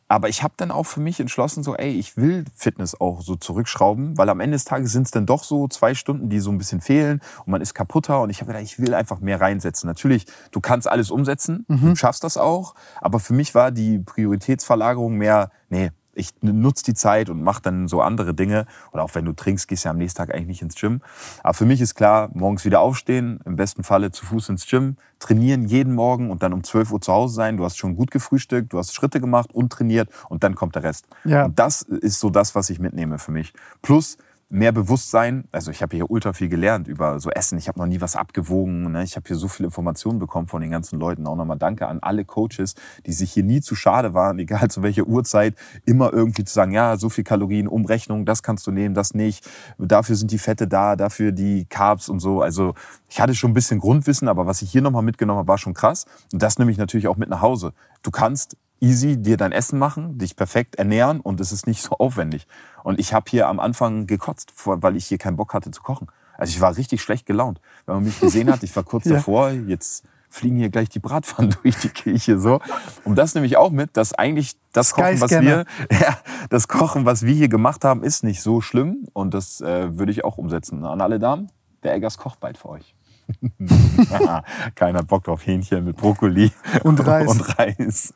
[0.08, 3.36] aber ich habe dann auch für mich entschlossen, so ey, ich will Fitness auch so
[3.36, 6.50] zurückschrauben, weil am Ende des Tages sind es dann doch so zwei Stunden, die so
[6.50, 9.40] ein bisschen fehlen und man ist kaputter und ich habe gedacht, ich will einfach mehr
[9.40, 9.86] reinsetzen.
[9.86, 11.90] Natürlich, du kannst alles umsetzen, mhm.
[11.90, 16.94] du schaffst das auch, aber für mich war die Prioritätsverlagerung mehr, nee, ich nutze die
[16.94, 18.66] Zeit und mache dann so andere Dinge.
[18.92, 21.02] Oder auch wenn du trinkst, gehst du ja am nächsten Tag eigentlich nicht ins Gym.
[21.42, 24.96] Aber für mich ist klar, morgens wieder aufstehen, im besten Falle zu Fuß ins Gym,
[25.18, 27.56] trainieren jeden Morgen und dann um 12 Uhr zu Hause sein.
[27.56, 30.82] Du hast schon gut gefrühstückt, du hast Schritte gemacht und trainiert und dann kommt der
[30.82, 31.06] Rest.
[31.24, 31.44] Ja.
[31.44, 33.52] Und das ist so das, was ich mitnehme für mich.
[33.82, 34.16] Plus,
[34.48, 35.44] mehr Bewusstsein.
[35.50, 37.58] Also ich habe hier ultra viel gelernt über so Essen.
[37.58, 38.92] Ich habe noch nie was abgewogen.
[38.92, 39.02] Ne?
[39.02, 41.26] Ich habe hier so viele Informationen bekommen von den ganzen Leuten.
[41.26, 42.74] Auch nochmal danke an alle Coaches,
[43.06, 46.72] die sich hier nie zu schade waren, egal zu welcher Uhrzeit, immer irgendwie zu sagen,
[46.72, 49.48] ja, so viel Kalorien, Umrechnung, das kannst du nehmen, das nicht.
[49.78, 52.40] Dafür sind die Fette da, dafür die Carbs und so.
[52.40, 52.74] Also
[53.08, 55.74] ich hatte schon ein bisschen Grundwissen, aber was ich hier nochmal mitgenommen habe, war schon
[55.74, 56.06] krass.
[56.32, 57.72] Und das nehme ich natürlich auch mit nach Hause.
[58.02, 61.92] Du kannst easy dir dein Essen machen, dich perfekt ernähren und es ist nicht so
[61.92, 62.46] aufwendig.
[62.82, 66.08] Und ich habe hier am Anfang gekotzt, weil ich hier keinen Bock hatte zu kochen.
[66.36, 67.60] Also ich war richtig schlecht gelaunt.
[67.86, 69.14] Wenn man mich gesehen hat, ich war kurz ja.
[69.14, 72.60] davor, jetzt fliegen hier gleich die Bratpfannen durch die Kirche so.
[73.04, 76.18] Und das nehme ich auch mit, dass eigentlich das Kochen, was wir, ja,
[76.50, 79.08] das Kochen, was wir hier gemacht haben, ist nicht so schlimm.
[79.12, 80.84] Und das äh, würde ich auch umsetzen.
[80.84, 81.50] An alle Damen,
[81.82, 82.95] der Eggers kocht bald für euch.
[84.74, 86.52] Keiner Bock drauf Hähnchen mit Brokkoli
[86.82, 87.28] und Reis.
[87.28, 88.14] und Reis.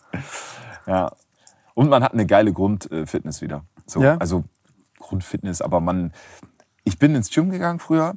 [0.86, 1.12] Ja.
[1.74, 3.64] Und man hat eine geile Grundfitness wieder.
[3.86, 4.16] So, ja?
[4.18, 4.44] Also
[4.98, 6.12] Grundfitness, aber man,
[6.84, 8.14] ich bin ins Gym gegangen früher,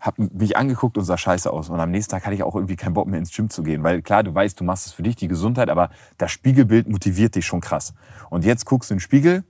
[0.00, 1.68] habe mich angeguckt und sah scheiße aus.
[1.68, 3.84] Und am nächsten Tag hatte ich auch irgendwie keinen Bock mehr ins Gym zu gehen.
[3.84, 7.36] Weil klar, du weißt, du machst es für dich, die Gesundheit, aber das Spiegelbild motiviert
[7.36, 7.94] dich schon krass.
[8.28, 9.44] Und jetzt guckst du in den Spiegel,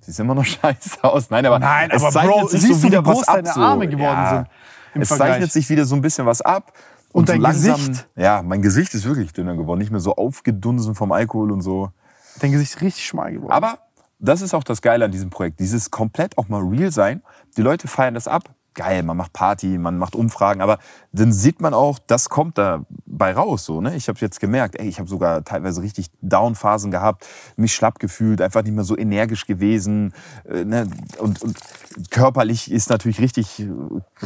[0.00, 1.30] siehst immer noch scheiße aus.
[1.30, 3.36] Nein, aber, Nein, aber es Bro, sich so wieder was ab.
[3.36, 4.30] Deine Arme geworden ja.
[4.30, 4.48] sind
[5.02, 5.32] es Vergleich.
[5.32, 6.72] zeichnet sich wieder so ein bisschen was ab.
[7.12, 8.08] Und, und dein so langsam, Gesicht?
[8.16, 9.78] Ja, mein Gesicht ist wirklich dünner geworden.
[9.78, 11.90] Nicht mehr so aufgedunsen vom Alkohol und so.
[12.40, 13.52] Dein Gesicht ist richtig schmal geworden.
[13.52, 13.78] Aber
[14.18, 15.60] das ist auch das Geile an diesem Projekt.
[15.60, 17.22] Dieses komplett auch mal real sein.
[17.56, 20.78] Die Leute feiern das ab geil, man macht Party, man macht Umfragen, aber
[21.10, 22.58] dann sieht man auch, das kommt
[23.16, 23.64] dabei raus.
[23.64, 23.96] So, ne?
[23.96, 28.40] Ich habe jetzt gemerkt, ey, ich habe sogar teilweise richtig Down-Phasen gehabt, mich schlapp gefühlt,
[28.42, 30.12] einfach nicht mehr so energisch gewesen.
[30.44, 30.86] Äh, ne?
[31.18, 31.56] und, und
[32.10, 33.66] körperlich ist natürlich richtig,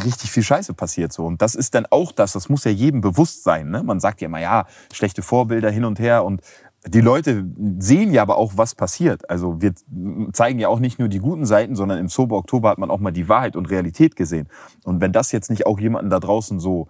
[0.04, 1.12] richtig viel Scheiße passiert.
[1.12, 1.24] So.
[1.24, 3.70] Und das ist dann auch das, das muss ja jedem bewusst sein.
[3.70, 3.82] Ne?
[3.82, 6.42] Man sagt ja immer, ja, schlechte Vorbilder hin und her und
[6.86, 7.44] die Leute
[7.78, 9.28] sehen ja aber auch, was passiert.
[9.28, 9.74] Also wir
[10.32, 13.00] zeigen ja auch nicht nur die guten Seiten, sondern im Sober Oktober hat man auch
[13.00, 14.48] mal die Wahrheit und Realität gesehen.
[14.84, 16.88] Und wenn das jetzt nicht auch jemanden da draußen so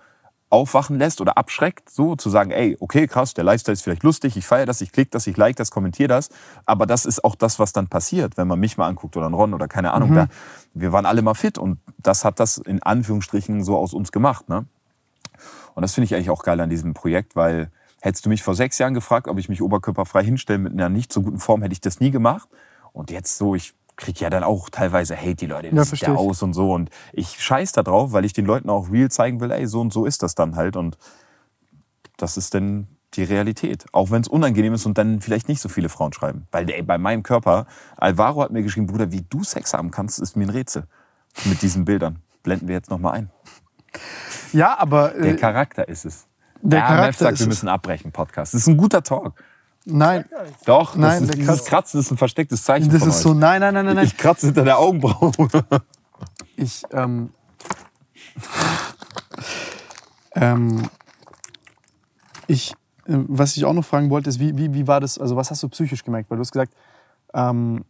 [0.51, 4.37] aufwachen lässt oder abschreckt, so zu sagen, ey, okay, krass, der Lifestyle ist vielleicht lustig,
[4.37, 6.29] ich feiere das, ich klicke das, ich like das, kommentiere das,
[6.67, 9.35] aber das ist auch das, was dann passiert, wenn man mich mal anguckt oder einen
[9.35, 10.29] Ron oder keine Ahnung, da,
[10.75, 14.49] wir waren alle mal fit und das hat das in Anführungsstrichen so aus uns gemacht,
[14.49, 14.67] ne?
[15.75, 17.71] Und das finde ich eigentlich auch geil an diesem Projekt, weil
[18.01, 21.13] hättest du mich vor sechs Jahren gefragt, ob ich mich oberkörperfrei hinstelle mit einer nicht
[21.13, 22.49] so guten Form, hätte ich das nie gemacht.
[22.93, 26.03] Und jetzt so, ich krieg ja dann auch teilweise Hate, die Leute, Ja, wie sieht
[26.03, 26.19] der ich.
[26.19, 26.73] aus und so.
[26.73, 29.81] Und ich scheiß da drauf, weil ich den Leuten auch real zeigen will, ey, so
[29.81, 30.77] und so ist das dann halt.
[30.77, 30.99] Und
[32.17, 33.87] das ist dann die Realität.
[33.93, 36.47] Auch wenn es unangenehm ist und dann vielleicht nicht so viele Frauen schreiben.
[36.51, 40.19] Weil ey, bei meinem Körper, Alvaro hat mir geschrieben, Bruder, wie du Sex haben kannst,
[40.19, 40.85] ist mir ein Rätsel.
[41.45, 42.21] Mit diesen Bildern.
[42.43, 43.31] Blenden wir jetzt nochmal ein.
[44.53, 46.27] Ja, aber Der äh, Charakter ist es.
[46.63, 48.55] der ja, Charakter sagt, wir müssen abbrechen, Podcast.
[48.55, 49.35] Das ist ein guter Talk.
[49.85, 50.25] Nein,
[50.67, 53.23] Doch, Nein, das der ist, dieses Kratz- Kratzen ist ein verstecktes Zeichen das ist euch.
[53.23, 54.05] so, nein, nein, nein, nein, nein.
[54.07, 55.33] Ich kratze hinter der Augenbraue.
[56.57, 57.31] Ich, ähm,
[60.35, 60.89] ähm,
[62.47, 62.73] ich,
[63.07, 65.51] äh, was ich auch noch fragen wollte, ist, wie, wie, wie war das, also was
[65.51, 66.31] hast du psychisch gemerkt?
[66.31, 66.75] Weil du hast gesagt,
[67.35, 67.85] ähm,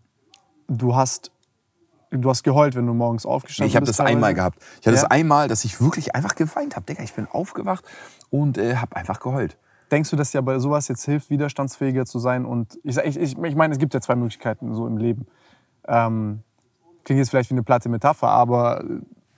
[0.69, 1.33] du hast,
[2.11, 3.99] du hast geheult, wenn du morgens aufgestanden Ich habe bist.
[3.99, 4.59] das einmal gehabt.
[4.81, 5.03] Ich hatte Ja.
[5.03, 6.87] das einmal, dass ich wirklich einfach geweint habe.
[6.87, 7.85] Digga, ich bin aufgewacht
[8.31, 9.57] und äh, habe einfach geheult.
[9.91, 12.45] Denkst du, dass dir bei sowas jetzt hilft, widerstandsfähiger zu sein?
[12.45, 15.27] Und ich, ich, ich, ich meine, es gibt ja zwei Möglichkeiten so im Leben.
[15.87, 16.43] Ähm,
[17.05, 18.85] klingt jetzt vielleicht wie eine platte Metapher, aber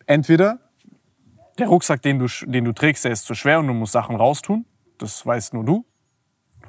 [0.07, 0.59] entweder
[1.59, 4.17] der Rucksack, den du, den du trägst, der ist zu schwer und du musst Sachen
[4.17, 4.65] raustun.
[4.99, 5.85] Das weißt nur du.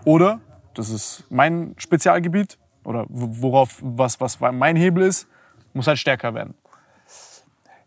[0.06, 0.40] Oder,
[0.74, 5.28] das ist mein Spezialgebiet, oder worauf, was, was mein Hebel ist,
[5.74, 6.56] muss halt stärker werden.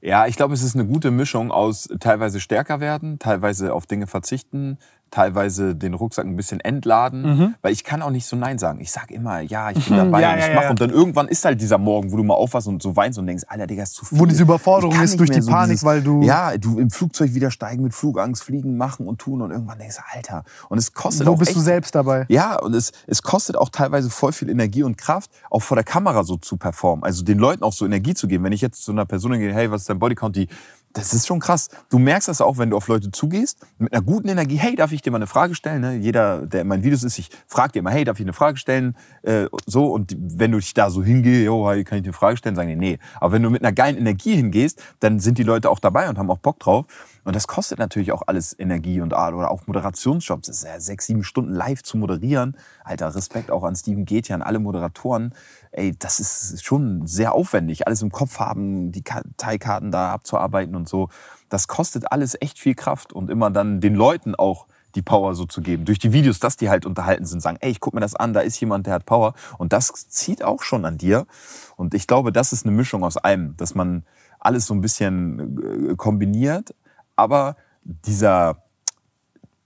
[0.01, 4.07] Ja, ich glaube, es ist eine gute Mischung aus teilweise stärker werden, teilweise auf Dinge
[4.07, 4.79] verzichten,
[5.11, 8.81] teilweise den Rucksack ein bisschen entladen, weil ich kann auch nicht so Nein sagen.
[8.81, 10.71] Ich sag immer, ja, ich bin dabei Ja, und ich ja, mach ja.
[10.71, 13.27] und dann irgendwann ist halt dieser Morgen, wo du mal aufwachst und so weinst und
[13.27, 14.19] denkst, Alter, Digga, ist zu viel.
[14.19, 17.83] Wo diese Überforderung ist durch die Panik, weil du- Ja, du im Flugzeug wieder steigen
[17.83, 21.33] mit Flugangst, fliegen, machen und tun und irgendwann denkst du, Alter, und es kostet Wo
[21.33, 22.27] auch bist echt du selbst dabei?
[22.29, 25.85] ja, und es, es kostet auch teilweise voll viel Energie und Kraft, auch vor der
[25.85, 27.05] Kamera so zu performen.
[27.05, 28.45] Also den Leuten auch so Energie zu geben.
[28.45, 30.37] Wenn ich jetzt zu einer Person gehe, hey, was ist dein Bodycount?
[30.37, 30.49] Die,
[30.97, 31.69] das ist schon krass.
[31.91, 34.93] Du merkst das auch, wenn du auf Leute zugehst, mit einer guten Energie, hey, darf
[34.93, 35.83] ich dir mal eine Frage stellen?
[35.83, 35.97] Ne?
[35.97, 38.57] Jeder, der in meinen Videos ist, ich frage dir immer, hey, darf ich eine Frage
[38.57, 38.97] stellen?
[39.23, 42.15] Äh, so, und wenn du dich da so hingehst, jo, hey, kann ich dir eine
[42.15, 42.57] Frage stellen?
[42.57, 42.99] Sagen die, nee.
[43.21, 46.17] Aber wenn du mit einer geilen Energie hingehst, dann sind die Leute auch dabei und
[46.17, 46.87] haben auch Bock drauf.
[47.25, 50.47] Und das kostet natürlich auch alles Energie und Art oder auch Moderationsjobs.
[50.47, 52.57] Das ist ja sechs, sieben Stunden live zu moderieren.
[52.85, 55.35] Alter, Respekt auch an Steven Getty, an alle Moderatoren.
[55.77, 57.87] Ey, das ist schon sehr aufwendig.
[57.87, 61.11] Alles im Kopf haben, die Karteikarten da abzuarbeiten und so.
[61.49, 65.45] Das kostet alles echt viel Kraft und immer dann den Leuten auch die Power so
[65.45, 65.85] zu geben.
[65.85, 68.33] Durch die Videos, dass die halt unterhalten sind, sagen, ey, ich guck mir das an,
[68.33, 69.35] da ist jemand, der hat Power.
[69.59, 71.27] Und das zieht auch schon an dir.
[71.77, 74.05] Und ich glaube, das ist eine Mischung aus allem, dass man
[74.41, 76.75] alles so ein bisschen äh, kombiniert,
[77.17, 78.63] aber dieser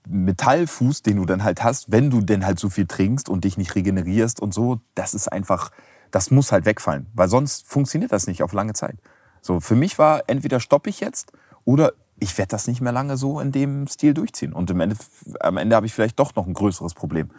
[0.08, 3.56] Metallfuß, den du dann halt hast, wenn du denn halt so viel trinkst und dich
[3.56, 5.70] nicht regenerierst und so, das ist einfach,
[6.10, 8.96] das muss halt wegfallen, weil sonst funktioniert das nicht auf lange Zeit.
[9.40, 11.32] So, für mich war entweder stoppe ich jetzt
[11.64, 14.52] oder ich werde das nicht mehr lange so in dem Stil durchziehen.
[14.52, 14.96] Und am Ende,
[15.40, 17.30] am Ende habe ich vielleicht doch noch ein größeres Problem,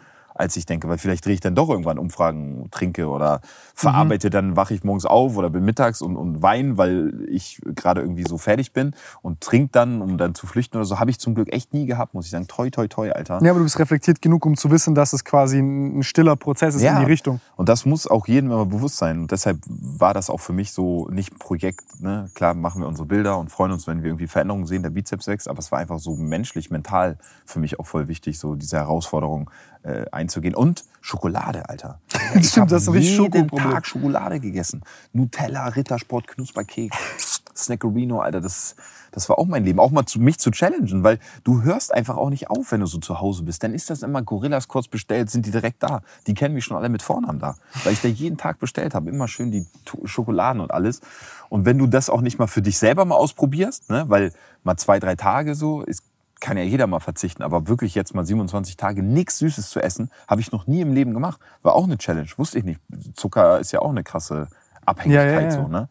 [0.42, 3.40] als ich denke, weil vielleicht drehe ich dann doch irgendwann Umfragen, trinke oder
[3.74, 8.00] verarbeite, dann wache ich morgens auf oder bin mittags und, und weine, weil ich gerade
[8.00, 10.98] irgendwie so fertig bin und trinke dann, um dann zu flüchten oder so.
[10.98, 12.48] Habe ich zum Glück echt nie gehabt, muss ich sagen.
[12.48, 13.40] Toi, toi, toi, Alter.
[13.42, 16.74] Ja, aber du bist reflektiert genug, um zu wissen, dass es quasi ein stiller Prozess
[16.74, 17.40] ist in die Richtung.
[17.56, 19.20] Und das muss auch jedem immer bewusst sein.
[19.20, 22.00] Und deshalb war das auch für mich so nicht ein Projekt.
[22.00, 22.30] Ne?
[22.34, 25.28] Klar machen wir unsere Bilder und freuen uns, wenn wir irgendwie Veränderungen sehen, der Bizeps
[25.28, 25.48] wächst.
[25.48, 27.16] Aber es war einfach so menschlich, mental
[27.46, 29.50] für mich auch voll wichtig, so diese Herausforderung
[29.82, 30.54] äh, einzugehen.
[30.54, 32.00] Und Schokolade, Alter.
[32.34, 33.48] Ich Stimmt, das ist richtig jeden.
[33.50, 34.82] Tag Schokolade gegessen.
[35.12, 38.40] Nutella, Rittersport, Knusperkeks, Snackerino, Alter.
[38.40, 38.74] Das,
[39.10, 39.78] das war auch mein Leben.
[39.78, 42.86] Auch mal zu, mich zu challengen, weil du hörst einfach auch nicht auf, wenn du
[42.86, 43.62] so zu Hause bist.
[43.62, 46.00] Dann ist das immer Gorillas kurz bestellt, sind die direkt da.
[46.26, 47.56] Die kennen mich schon alle mit Vornamen da.
[47.84, 49.10] Weil ich da jeden Tag bestellt habe.
[49.10, 49.66] Immer schön die
[50.04, 51.02] Schokoladen und alles.
[51.50, 54.32] Und wenn du das auch nicht mal für dich selber mal ausprobierst, ne, weil
[54.64, 56.02] mal zwei, drei Tage so, ist,
[56.42, 60.10] kann ja jeder mal verzichten, aber wirklich jetzt mal 27 Tage nichts Süßes zu essen,
[60.26, 61.40] habe ich noch nie im Leben gemacht.
[61.62, 62.80] War auch eine Challenge, wusste ich nicht.
[63.14, 64.48] Zucker ist ja auch eine krasse
[64.84, 65.50] Abhängigkeit Ja, ja, ja.
[65.50, 65.88] so, ne?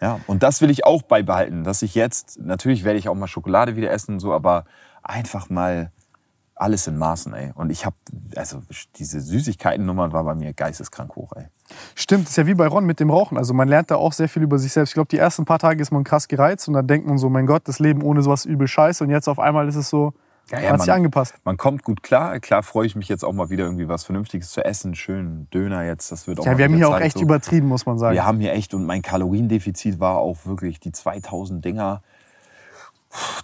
[0.00, 3.26] Ja, und das will ich auch beibehalten, dass ich jetzt, natürlich werde ich auch mal
[3.26, 4.64] Schokolade wieder essen so, aber
[5.02, 5.90] einfach mal
[6.56, 7.52] alles in Maßen, ey.
[7.54, 7.96] Und ich habe,
[8.36, 8.62] also
[8.96, 11.46] diese Süßigkeiten-Nummer war bei mir geisteskrank hoch, ey.
[11.94, 13.36] Stimmt, ist ja wie bei Ron mit dem Rauchen.
[13.38, 14.90] Also man lernt da auch sehr viel über sich selbst.
[14.90, 17.28] Ich glaube, die ersten paar Tage ist man krass gereizt und dann denkt man so,
[17.28, 19.02] mein Gott, das Leben ohne sowas übel scheiße.
[19.02, 20.12] Und jetzt auf einmal ist es so,
[20.50, 21.34] Ja, man hat sich angepasst.
[21.44, 22.38] Man kommt gut klar.
[22.38, 24.94] Klar freue ich mich jetzt auch mal wieder irgendwie was Vernünftiges zu essen.
[24.94, 27.22] Schön Döner jetzt, das wird auch Ja, wir haben hier auch Zeit, echt so.
[27.24, 28.14] übertrieben, muss man sagen.
[28.14, 32.02] Wir haben hier echt, und mein Kaloriendefizit war auch wirklich die 2000 Dinger.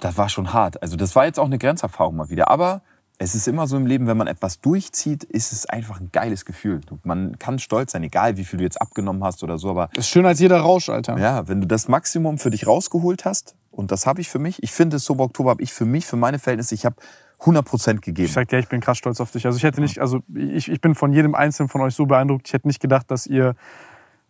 [0.01, 0.81] das war schon hart.
[0.83, 2.49] Also das war jetzt auch eine Grenzerfahrung mal wieder.
[2.51, 2.83] Aber
[3.23, 6.47] es ist immer so im Leben, wenn man etwas durchzieht, ist es einfach ein geiles
[6.47, 6.81] Gefühl.
[7.05, 9.69] Man kann stolz sein, egal wie viel du jetzt abgenommen hast oder so.
[9.69, 11.19] Aber Das ist schöner als jeder Rausch, Alter.
[11.19, 14.63] ja, wenn du das Maximum für dich rausgeholt hast, und das habe ich für mich,
[14.63, 16.97] ich finde, Sober Oktober habe ich für mich, für meine Verhältnisse, ich habe
[17.41, 18.25] 100 Prozent gegeben.
[18.27, 19.45] Ich sag dir, ich bin krass stolz auf dich.
[19.45, 22.49] Also ich hätte nicht, also ich, ich bin von jedem Einzelnen von euch so beeindruckt.
[22.49, 23.55] Ich hätte nicht gedacht, dass ihr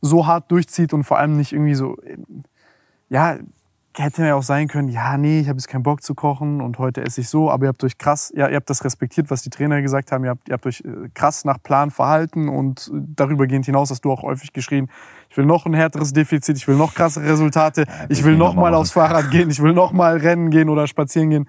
[0.00, 1.96] so hart durchzieht und vor allem nicht irgendwie so,
[3.08, 3.38] ja,
[4.02, 6.78] hätte ja auch sein können, ja, nee, ich habe jetzt keinen Bock zu kochen und
[6.78, 9.42] heute esse ich so, aber ihr habt euch krass, ja, ihr habt das respektiert, was
[9.42, 12.90] die Trainer gesagt haben, ihr habt, ihr habt euch äh, krass nach Plan verhalten und
[12.92, 14.88] darübergehend hinaus hast du auch häufig geschrien,
[15.28, 18.74] ich will noch ein härteres Defizit, ich will noch krassere Resultate, ich will noch mal
[18.74, 21.48] aufs Fahrrad gehen, ich will noch mal rennen gehen oder spazieren gehen,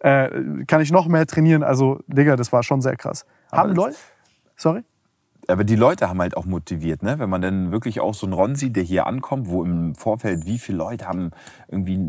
[0.00, 3.26] äh, kann ich noch mehr trainieren, also Digga, das war schon sehr krass.
[3.50, 3.96] Aber Haben Leute,
[4.56, 4.82] sorry?
[5.48, 7.18] Aber die Leute haben halt auch motiviert, ne?
[7.18, 10.46] Wenn man dann wirklich auch so einen Ron sieht, der hier ankommt, wo im Vorfeld
[10.46, 11.30] wie viele Leute haben
[11.68, 12.00] irgendwie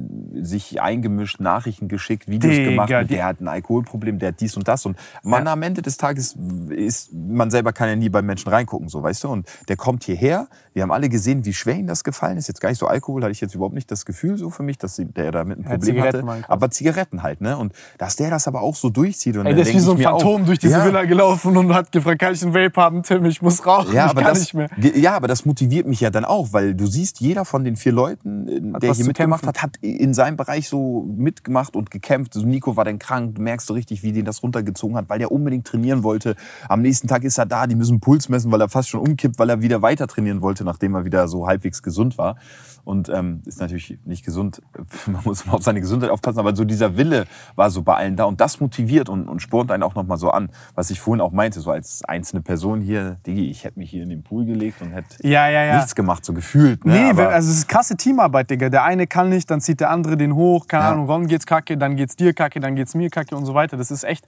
[0.44, 4.58] sich eingemischt, Nachrichten geschickt, Videos Digga, gemacht, mit der hat ein Alkoholproblem, der hat dies
[4.58, 4.86] und das.
[4.86, 5.54] Und man Ja.
[5.54, 6.36] am Ende des Tages
[6.70, 9.30] ist, man selber kann ja nie bei Menschen reingucken, so, weißt du?
[9.30, 12.48] Und der kommt hierher, wir haben alle gesehen, wie schwer ihm das gefallen ist.
[12.48, 14.78] Jetzt gar nicht so Alkohol, hatte ich jetzt überhaupt nicht das Gefühl so für mich,
[14.78, 16.50] dass der damit ein Ja, Problem Zigaretten hatte.
[16.50, 17.58] Aber Zigaretten halt, ne?
[17.58, 19.38] Und dass der das aber auch so durchzieht.
[19.38, 21.56] Und Ey, der ist wie so ein mir auch, Phantom durch diese ja, Villa gelaufen
[21.58, 23.27] und hat gefragt, kann ich einen Vape haben, Tim?
[23.28, 24.70] Ich muss rauchen, Ja, ich aber kann das, nicht mehr.
[24.96, 27.92] ja, aber das motiviert mich ja dann auch, weil du siehst, jeder von den vier
[27.92, 29.62] Leuten, äh, Hat der hier mitgemacht kämpfen.
[29.62, 32.36] hat, hat in seinem Bereich so mitgemacht und gekämpft.
[32.36, 35.20] Also Nico war dann krank, du merkst so richtig, wie den das runtergezogen hat, weil
[35.20, 36.36] der unbedingt trainieren wollte.
[36.70, 39.40] Am nächsten Tag ist er da, die müssen Puls messen, weil er fast schon umkippt,
[39.40, 42.38] weil er wieder weiter trainieren wollte, nachdem er wieder so halbwegs gesund war.
[42.84, 44.62] Und ähm, ist natürlich nicht gesund,
[45.08, 47.26] man muss immer auf seine Gesundheit aufpassen, aber so dieser Wille
[47.56, 50.30] war so bei allen da und das motiviert und, und spornt einen auch nochmal so
[50.30, 50.50] an.
[50.74, 54.04] Was ich vorhin auch meinte, so als einzelne Person hier, Digi, ich hätte mich hier
[54.04, 55.76] in den Pool gelegt und hätte Ja, ja, ja.
[55.78, 56.86] nichts gemacht, so gefühlt.
[56.86, 56.94] Ne?
[56.94, 58.70] Nee, Aber also es ist krasse Teamarbeit, Digga.
[58.70, 60.68] Der eine kann nicht, dann zieht der andere den hoch.
[60.68, 60.86] Keine.
[60.86, 63.78] Ahnung, Ron geht's kacke, dann geht's dir kacke, dann geht's mir kacke und so weiter.
[63.78, 64.26] Das ist echt,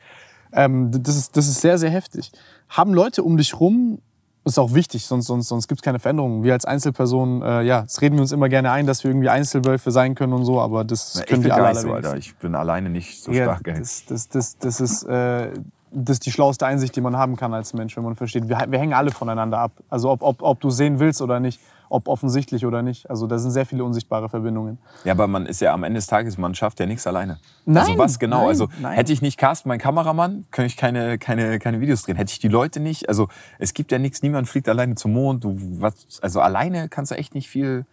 [0.54, 2.32] ähm, das, ist, das ist sehr, sehr heftig.
[2.70, 4.00] Haben Leute um dich rum,
[4.46, 6.44] das ist auch wichtig, sonst, sonst, sonst gibt's keine Veränderungen.
[6.44, 9.30] Wir als Einzelpersonen, äh, ja, das reden wir uns immer gerne ein, dass wir irgendwie
[9.30, 11.94] Einzelwölfe sein können und so, aber das ich können gar alle nicht so.
[11.94, 12.18] Alter.
[12.18, 13.68] Ich bin alleine nicht so Ja, stark.
[13.68, 13.78] ey.
[13.80, 15.52] das, das, das, das, ist, äh,
[15.92, 18.48] das ist die schlauste Einsicht, die man haben kann als Mensch, wenn man versteht.
[18.48, 19.72] Wir, wir hängen alle voneinander ab.
[19.90, 21.60] Also ob, ob, ob du sehen willst oder nicht,
[21.90, 23.10] ob offensichtlich oder nicht.
[23.10, 24.78] Also da sind sehr viele unsichtbare Verbindungen.
[25.04, 27.40] Ja, aber man ist ja am Ende des Tages, man schafft ja nichts alleine.
[27.66, 28.40] Nein, also was genau?
[28.40, 28.94] nein, also nein.
[28.94, 32.16] hätte ich nicht Carsten, mein Kameramann, könnte ich keine, keine, keine Videos drehen.
[32.16, 33.28] Hätte ich die Leute nicht, also
[33.58, 35.44] es gibt ja nichts, niemand fliegt alleine zum Mond.
[35.44, 37.86] Du, was, also alleine kannst du echt nicht viel,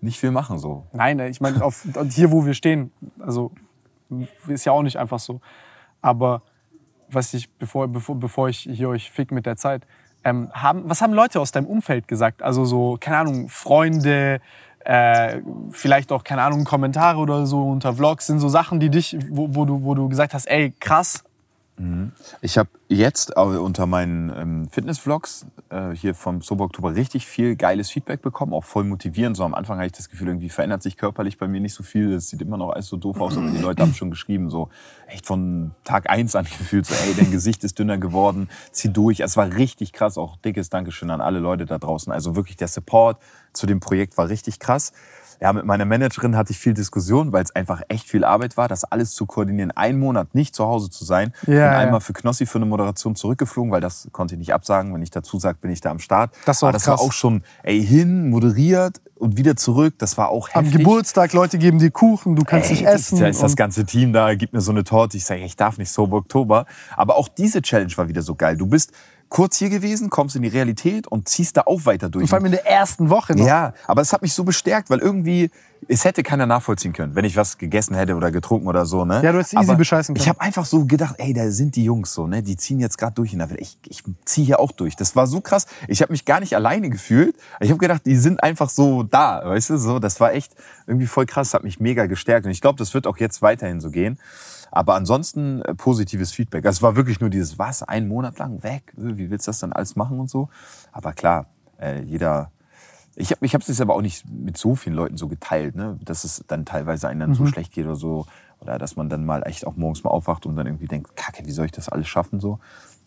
[0.00, 0.86] nicht viel machen so.
[0.92, 3.50] Nein, ich meine, auf, hier, wo wir stehen, also
[4.46, 5.40] ist ja auch nicht einfach so.
[6.02, 6.42] Aber
[7.12, 9.82] was ich, bevor, bevor, bevor ich hier euch fick mit der Zeit,
[10.24, 12.42] ähm, haben, was haben Leute aus deinem Umfeld gesagt?
[12.42, 14.40] Also so, keine Ahnung, Freunde,
[14.84, 15.40] äh,
[15.70, 19.54] vielleicht auch, keine Ahnung, Kommentare oder so unter Vlogs, sind so Sachen, die dich, wo,
[19.54, 21.24] wo, du, wo du gesagt hast, ey, krass,
[22.42, 27.54] Ich habe jetzt äh, unter meinen ähm, Fitness-Vlogs äh, hier vom Sober Oktober richtig viel
[27.54, 29.36] geiles Feedback bekommen, auch voll motivierend.
[29.36, 31.84] So am Anfang hatte ich das Gefühl, irgendwie verändert sich körperlich bei mir nicht so
[31.84, 32.12] viel.
[32.12, 34.68] Es sieht immer noch alles so doof aus, aber die Leute haben schon geschrieben, so
[35.06, 39.20] echt von Tag eins an gefühlt, so ey, dein Gesicht ist dünner geworden, zieh durch.
[39.20, 42.12] Es war richtig krass, auch dickes Dankeschön an alle Leute da draußen.
[42.12, 43.18] Also wirklich der Support
[43.52, 44.92] zu dem Projekt war richtig krass.
[45.40, 48.68] Ja, mit meiner Managerin hatte ich viel Diskussion, weil es einfach echt viel Arbeit war,
[48.68, 51.32] das alles zu koordinieren, einen Monat nicht zu Hause zu sein.
[51.46, 51.78] Ja, ja.
[51.78, 54.92] einmal für Knossi für eine Moderation zurückgeflogen, weil das konnte ich nicht absagen.
[54.94, 56.34] Wenn ich dazu sage, bin ich da am Start.
[56.46, 57.06] Das war Aber auch das war krass.
[57.06, 59.94] auch schon, ey, hin, moderiert und wieder zurück.
[59.98, 60.78] Das war auch am heftig.
[60.78, 63.20] Geburtstag, Leute geben dir Kuchen, du kannst Ey, nicht essen.
[63.20, 65.16] Da ist das ganze Team da, gibt mir so eine Torte.
[65.16, 66.66] Ich sage, ich darf nicht Sober Oktober.
[66.96, 68.56] Aber auch diese Challenge war wieder so geil.
[68.56, 68.92] Du bist
[69.30, 72.24] kurz hier gewesen, kommst in die Realität und ziehst da auch weiter durch.
[72.24, 73.46] und vor allem in der ersten Woche noch.
[73.46, 75.50] Ja, aber es hat mich so bestärkt, weil irgendwie,
[75.88, 79.22] es hätte keiner nachvollziehen können, wenn ich was gegessen hätte oder getrunken oder so, ne?
[79.22, 80.22] Ja, du hättest easy bescheißen können.
[80.22, 82.42] Ich habe einfach so gedacht, ey, da sind die Jungs so, ne?
[82.42, 83.60] Die ziehen jetzt gerade durch in der Welt.
[83.60, 84.96] Ich, ich ziehe hier auch durch.
[84.96, 85.66] Das war so krass.
[85.86, 87.36] Ich habe mich gar nicht alleine gefühlt.
[87.60, 89.78] Ich habe gedacht, die sind einfach so da, weißt du?
[89.78, 90.54] So, das war echt
[90.88, 91.54] irgendwie voll krass.
[91.54, 92.46] Hat mich mega gestärkt.
[92.46, 94.18] Und ich glaube, das wird auch jetzt weiterhin so gehen.
[94.70, 96.64] Aber ansonsten äh, positives Feedback.
[96.64, 98.92] Also Es war wirklich nur dieses, was, einen Monat lang weg?
[98.96, 100.48] Wie willst du das dann alles machen und so?
[100.92, 101.46] Aber klar,
[101.80, 102.50] äh, jeder,
[103.16, 105.98] ich habe ich es jetzt aber auch nicht mit so vielen Leuten so geteilt, ne?
[106.04, 108.26] dass es dann teilweise einem dann so schlecht geht oder so.
[108.60, 111.46] Oder dass man dann mal echt auch morgens mal aufwacht und dann irgendwie denkt, kacke,
[111.46, 112.58] wie soll ich das alles schaffen so.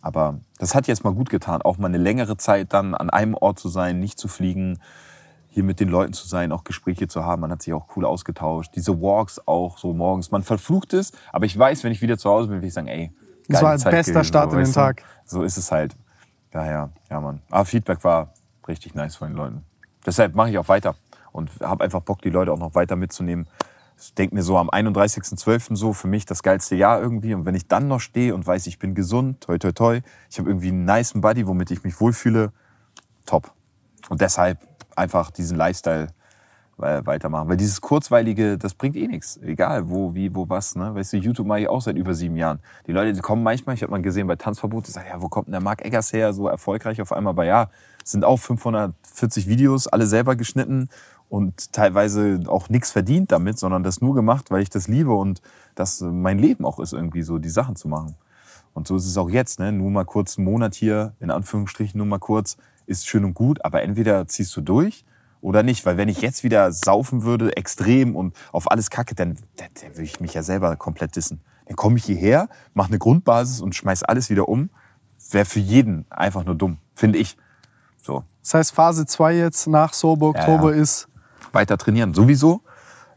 [0.02, 3.36] Aber das hat jetzt mal gut getan, auch mal eine längere Zeit dann an einem
[3.36, 4.80] Ort zu sein, nicht zu fliegen,
[5.54, 7.42] hier mit den Leuten zu sein, auch Gespräche zu haben.
[7.42, 8.72] Man hat sich auch cool ausgetauscht.
[8.76, 10.32] Diese Walks auch so morgens.
[10.32, 12.88] Man verflucht es, aber ich weiß, wenn ich wieder zu Hause bin, will ich sagen,
[12.88, 13.12] ey,
[13.48, 14.72] Das war ein Zeit bester gewesen, Start in den du?
[14.74, 15.04] Tag.
[15.26, 15.96] So ist es halt.
[16.52, 17.42] Daher, ja, Mann.
[17.52, 18.34] Aber Feedback war
[18.68, 19.64] richtig nice von den Leuten.
[20.06, 20.96] Deshalb mache ich auch weiter
[21.32, 23.48] und habe einfach Bock, die Leute auch noch weiter mitzunehmen.
[24.00, 25.76] Ich denke mir so am 31.12.
[25.76, 27.34] so für mich das geilste Jahr irgendwie.
[27.36, 30.02] Und wenn ich dann noch stehe und weiß, ich bin gesund, toi toi toi,
[30.32, 32.52] ich habe irgendwie einen niceen Buddy, womit ich mich wohlfühle,
[33.26, 33.52] top.
[34.10, 34.58] Und deshalb
[34.96, 36.08] einfach diesen Lifestyle
[36.80, 37.50] äh, weitermachen.
[37.50, 39.38] Weil dieses Kurzweilige, das bringt eh nichts.
[39.38, 40.76] Egal wo, wie, wo, was.
[40.76, 40.94] Ne?
[40.96, 42.60] Weißt du, YouTube mache ich auch seit über sieben Jahren.
[42.88, 45.30] Die Leute die kommen manchmal, ich habe mal gesehen bei Tanzverbot, die sagen, ja, wo
[45.30, 47.32] kommt denn der Marc Eggers her, so erfolgreich auf einmal.
[47.32, 47.70] Aber ja,
[48.04, 50.90] sind auch 540 Videos, alle selber geschnitten
[51.30, 55.42] und teilweise auch nichts verdient damit, sondern das nur gemacht, weil ich das liebe und
[55.76, 58.16] das mein Leben auch ist, irgendwie so die Sachen zu machen.
[58.74, 59.72] Und so ist es auch jetzt, ne?
[59.72, 63.64] Nur mal kurz einen Monat hier, in Anführungsstrichen, nur mal kurz, ist schön und gut,
[63.66, 65.06] aber entweder ziehst du durch
[65.42, 65.86] oder nicht.
[65.86, 69.92] Weil wenn ich jetzt wieder saufen würde, extrem und auf alles kacke, dann, dann, dann
[69.92, 71.42] würde ich mich ja selber komplett dissen.
[71.66, 74.70] Dann komme ich hierher, mache eine Grundbasis und schmeiß alles wieder um.
[75.32, 77.38] Wäre für jeden einfach nur dumm, finde ich.
[78.02, 78.24] So.
[78.42, 80.82] Das heißt, Phase 2 jetzt nach Sober Oktober Ja, ja.
[80.82, 81.08] ist.
[81.54, 82.62] Weiter trainieren, sowieso.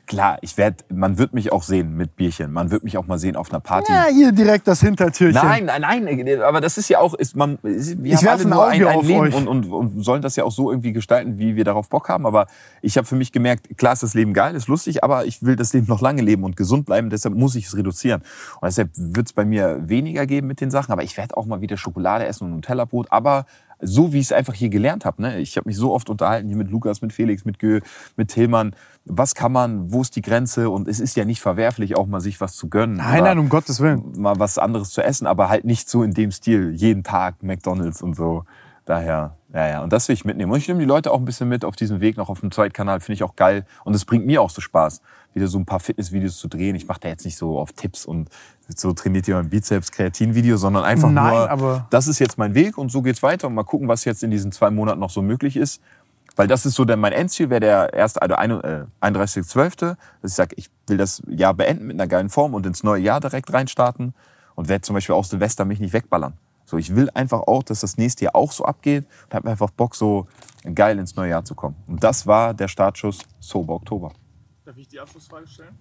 [0.07, 2.53] Klar, ich werd, man wird mich auch sehen mit Bierchen.
[2.53, 3.93] Man wird mich auch mal sehen auf einer Party.
[3.93, 5.35] Ja, hier direkt das Hintertürchen.
[5.43, 8.49] Nein, nein, nein, aber das ist ja auch, ist man, wir Ich haben alle ein
[8.49, 11.39] nur ein, Auge ein Leben und, und, und sollen das ja auch so irgendwie gestalten,
[11.39, 12.25] wie wir darauf Bock haben.
[12.25, 12.47] Aber
[12.83, 15.57] ich habe für mich gemerkt, klar ist das Leben geil, ist lustig, aber ich will
[15.57, 18.23] das Leben noch lange leben und gesund bleiben, deshalb muss ich es reduzieren.
[18.61, 21.47] Und deshalb wird es bei mir weniger geben mit den Sachen, aber ich werde auch
[21.47, 23.47] mal wieder Schokolade essen und Nutella-Brot, aber
[23.81, 25.23] so wie ich es einfach hier gelernt habe.
[25.23, 25.39] Ne?
[25.39, 27.81] Ich habe mich so oft unterhalten hier mit Lukas, mit Felix, mit Gö,
[28.17, 28.75] mit Tillmann.
[29.05, 30.71] Was kann man, wo ist die Grenze?
[30.71, 32.97] Und es ist ja nicht verwerflich, auch mal sich was zu gönnen.
[32.97, 34.13] Nein, nein, um Gottes Willen.
[34.17, 36.73] mal was anderes zu essen, aber halt nicht so in dem Stil.
[36.75, 38.45] Jeden Tag McDonalds und so.
[38.87, 39.83] Daher, ja, ja.
[39.83, 40.53] Und das will ich mitnehmen.
[40.53, 42.53] Und ich nehme die Leute auch ein bisschen mit auf diesem Weg noch auf dem
[42.53, 43.01] Zweitkanal.
[43.01, 43.67] Finde ich auch geil.
[43.85, 45.03] Und es bringt mir auch so Spaß,
[45.35, 46.77] wieder so ein paar Fitnessvideos zu drehen.
[46.77, 48.31] Ich mache da jetzt nicht so auf Tipps und
[48.69, 52.55] so trainiert ihr mein Bizeps, Kreatin-Video, sondern einfach Nein, nur, aber- das ist jetzt mein
[52.55, 53.47] Weg und so geht's weiter.
[53.47, 55.81] Und mal gucken, was jetzt in diesen zwei Monaten noch so möglich ist.
[56.35, 60.31] Weil das ist so der, mein Endziel, wäre der erste, also ein- äh, 31.12., dass
[60.33, 63.21] ich sage, ich will das Jahr beenden mit einer geilen Form und ins neue Jahr
[63.21, 64.13] direkt reinstarten
[64.55, 66.35] und werde zum Beispiel auch Silvester mich nicht wegballern.
[66.67, 69.71] So, ich will einfach auch, dass das nächste Jahr auch so abgeht und habe einfach
[69.71, 70.27] Bock, so
[70.75, 71.77] geil ins neue Jahr zu kommen.
[71.87, 74.13] Und das war der Startschuss Sober Oktober.
[74.65, 75.79] Darf ich die Abschlussfrage stellen?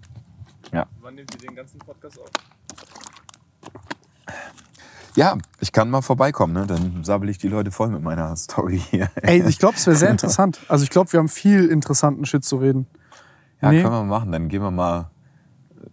[0.73, 0.85] Ja.
[1.01, 2.29] Wann nehmt ihr den ganzen Podcast auf?
[5.15, 6.67] Ja, ich kann mal vorbeikommen, ne?
[6.67, 9.09] dann sabbel ich die Leute voll mit meiner Story hier.
[9.15, 10.59] Ey, ich glaube, es wäre sehr interessant.
[10.67, 12.85] Also ich glaube, wir haben viel interessanten Shit zu reden.
[13.61, 13.81] Ja, Nee.
[13.81, 14.31] können wir mal machen.
[14.33, 15.09] Dann gehen wir mal.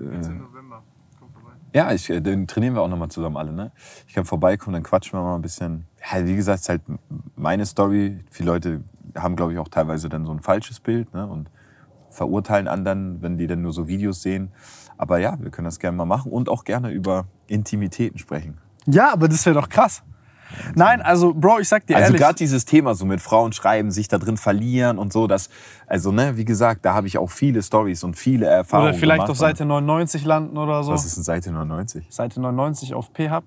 [0.00, 0.82] Jetzt im November.
[1.20, 1.50] Komm vorbei.
[1.72, 3.52] Ja, ich, äh, dann trainieren wir auch nochmal zusammen alle.
[3.52, 3.70] Ne?
[4.08, 5.86] Ich kann vorbeikommen, dann quatschen wir mal ein bisschen.
[6.12, 6.82] Ja, wie gesagt, es ist halt
[7.36, 8.18] meine Story.
[8.30, 8.82] Viele Leute
[9.16, 11.28] haben, glaube ich, auch teilweise dann so ein falsches Bild ne?
[11.28, 11.48] und
[12.12, 14.52] verurteilen anderen, wenn die dann nur so Videos sehen.
[14.96, 18.58] Aber ja, wir können das gerne mal machen und auch gerne über Intimitäten sprechen.
[18.86, 20.02] Ja, aber das wäre doch krass.
[20.74, 22.20] Nein, also Bro, ich sag dir Also ehrlich.
[22.20, 25.48] gerade dieses Thema so mit Frauen schreiben, sich da drin verlieren und so, das,
[25.86, 29.16] also ne, wie gesagt, da habe ich auch viele Stories und viele Erfahrungen Oder vielleicht
[29.20, 29.30] gemacht.
[29.30, 30.92] auf Seite 99 landen oder so.
[30.92, 32.06] Was ist denn Seite 99?
[32.10, 33.44] Seite 99 auf P-Hub.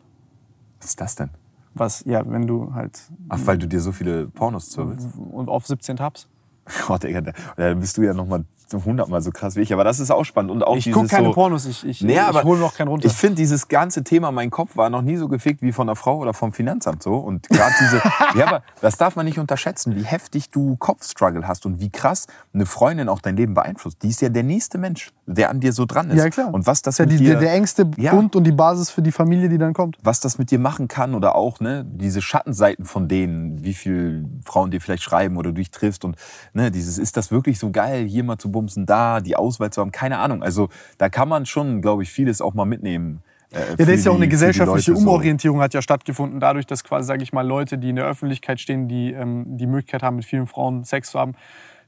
[0.79, 1.29] Was ist das denn?
[1.73, 2.99] Was, ja, wenn du halt.
[3.29, 5.09] Ach, weil du dir so viele Pornos zwirbelst.
[5.31, 6.27] Und auf 17 Tabs.
[6.87, 9.73] Gott, Digga, da, bist du ja noch mal so hundertmal so krass wie ich.
[9.73, 10.51] Aber das ist auch spannend.
[10.51, 13.07] Und auch Ich gucke keine so, Pornos, ich, ich, Nee, ich hole noch keinen runter.
[13.07, 15.95] Ich finde, dieses ganze Thema, mein Kopf war noch nie so gefickt wie von einer
[15.95, 17.15] Frau oder vom Finanzamt so.
[17.15, 18.01] Und gerade diese,
[18.39, 22.27] ja, aber das darf man nicht unterschätzen, wie heftig du Kopfstruggle hast und wie krass
[22.53, 24.01] eine Freundin auch dein Leben beeinflusst.
[24.03, 26.17] Die ist ja der nächste Mensch, der an dir so dran ist.
[26.17, 26.53] ja, klar.
[26.53, 28.11] Und was das ist ja mit die, dir, der, der engste Ja.
[28.11, 29.97] Grund und die Basis für die Familie, die dann kommt.
[30.03, 34.25] was das mit dir machen kann oder auch ne, diese Schattenseiten von denen, wie viel
[34.43, 36.15] Frauen dir vielleicht schreiben oder du dich triffst und
[36.53, 39.81] ne, dieses ist das wirklich so geil, hier mal zu bumsen, da die Auswahl zu
[39.81, 40.41] haben, keine Ahnung.
[40.41, 43.21] Also da kann man schon, glaube ich, vieles auch mal mitnehmen.
[43.51, 45.07] äh, Ja, da ist ja auch eine die gesellschaftliche Leute so.
[45.07, 48.59] Umorientierung hat ja stattgefunden, dadurch, dass quasi, sage ich mal, Leute, die in der Öffentlichkeit
[48.59, 51.35] stehen, die ähm, die Möglichkeit haben, mit vielen Frauen Sex zu haben,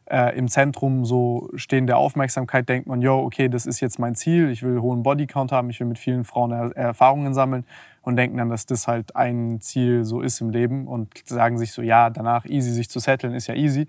[0.10, 4.16] äh, im Zentrum so stehen der Aufmerksamkeit, denkt man, yo, okay, das ist jetzt mein
[4.16, 7.66] Ziel, ich will hohen Bodycount haben, ich will mit vielen Frauen er Erfahrungen sammeln
[8.02, 11.74] und denken dann, dass das halt ein Ziel so ist im Leben und sagen sich
[11.74, 13.88] so, ja, danach easy sich zu setteln, ist ja easy.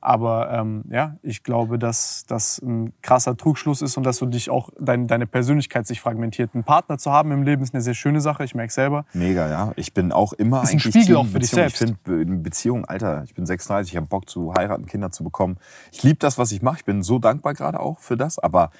[0.00, 4.48] Aber ähm, ja, ich glaube, dass das ein krasser Trugschluss ist und dass du dich
[4.50, 6.54] auch dein, deine Persönlichkeit sich fragmentiert.
[6.54, 8.44] Einen Partner zu haben im Leben ist eine sehr schöne Sache.
[8.44, 9.04] Ich merke selber.
[9.12, 9.72] Mega, ja.
[9.76, 11.80] Ich bin auch immer Ist ein Spiegel Team auch für dich selbst.
[11.82, 15.24] Ich finde Be- Beziehung, Alter, ich bin 36, ich habe Bock zu heiraten, Kinder zu
[15.24, 15.58] bekommen.
[15.92, 16.76] Ich liebe das, was ich mache.
[16.78, 18.38] Ich bin so dankbar gerade auch für das.
[18.38, 18.70] Aber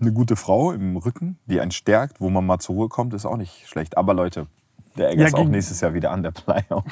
[0.00, 3.24] eine gute Frau im Rücken, die einen stärkt, wo man mal zur Ruhe kommt, ist
[3.26, 3.96] auch nicht schlecht.
[3.96, 4.46] Aber Leute,
[4.96, 6.64] der Egger Ja, ist auch nächstes Jahr wieder an der Playa.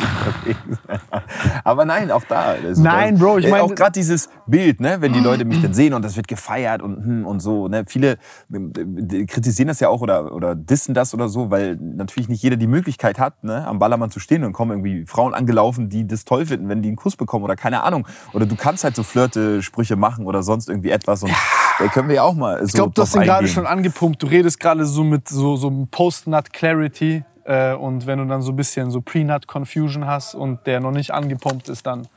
[1.65, 2.55] Aber nein, auch da.
[2.63, 5.61] Also Nein, Bro, ich äh, mein- Auch gerade dieses Bild, ne, wenn die Leute mich
[5.63, 7.69] dann sehen und das wird gefeiert und, hm, und so.
[7.69, 8.19] Ne, viele
[8.53, 12.57] äh, kritisieren das ja auch oder, oder dissen das oder so, weil natürlich nicht jeder
[12.57, 16.25] die Möglichkeit hat, ne, am Ballermann zu stehen und kommen irgendwie Frauen angelaufen, die das
[16.25, 18.07] toll finden, wenn die einen Kuss bekommen oder keine Ahnung.
[18.33, 21.23] Oder du kannst halt so Flirte-Sprüche machen oder sonst irgendwie etwas.
[21.23, 21.33] Und
[21.79, 24.23] Da können wir ja auch mal so Ich glaube, du hast ihn gerade schon angepumpt.
[24.23, 27.25] Du redest gerade so mit so, so einem Post-Nut-Clarity.
[27.45, 31.13] Äh, und wenn du dann so ein bisschen so Pre-Nut-Confusion hast und der noch nicht
[31.13, 32.09] angepumpt ist, dann.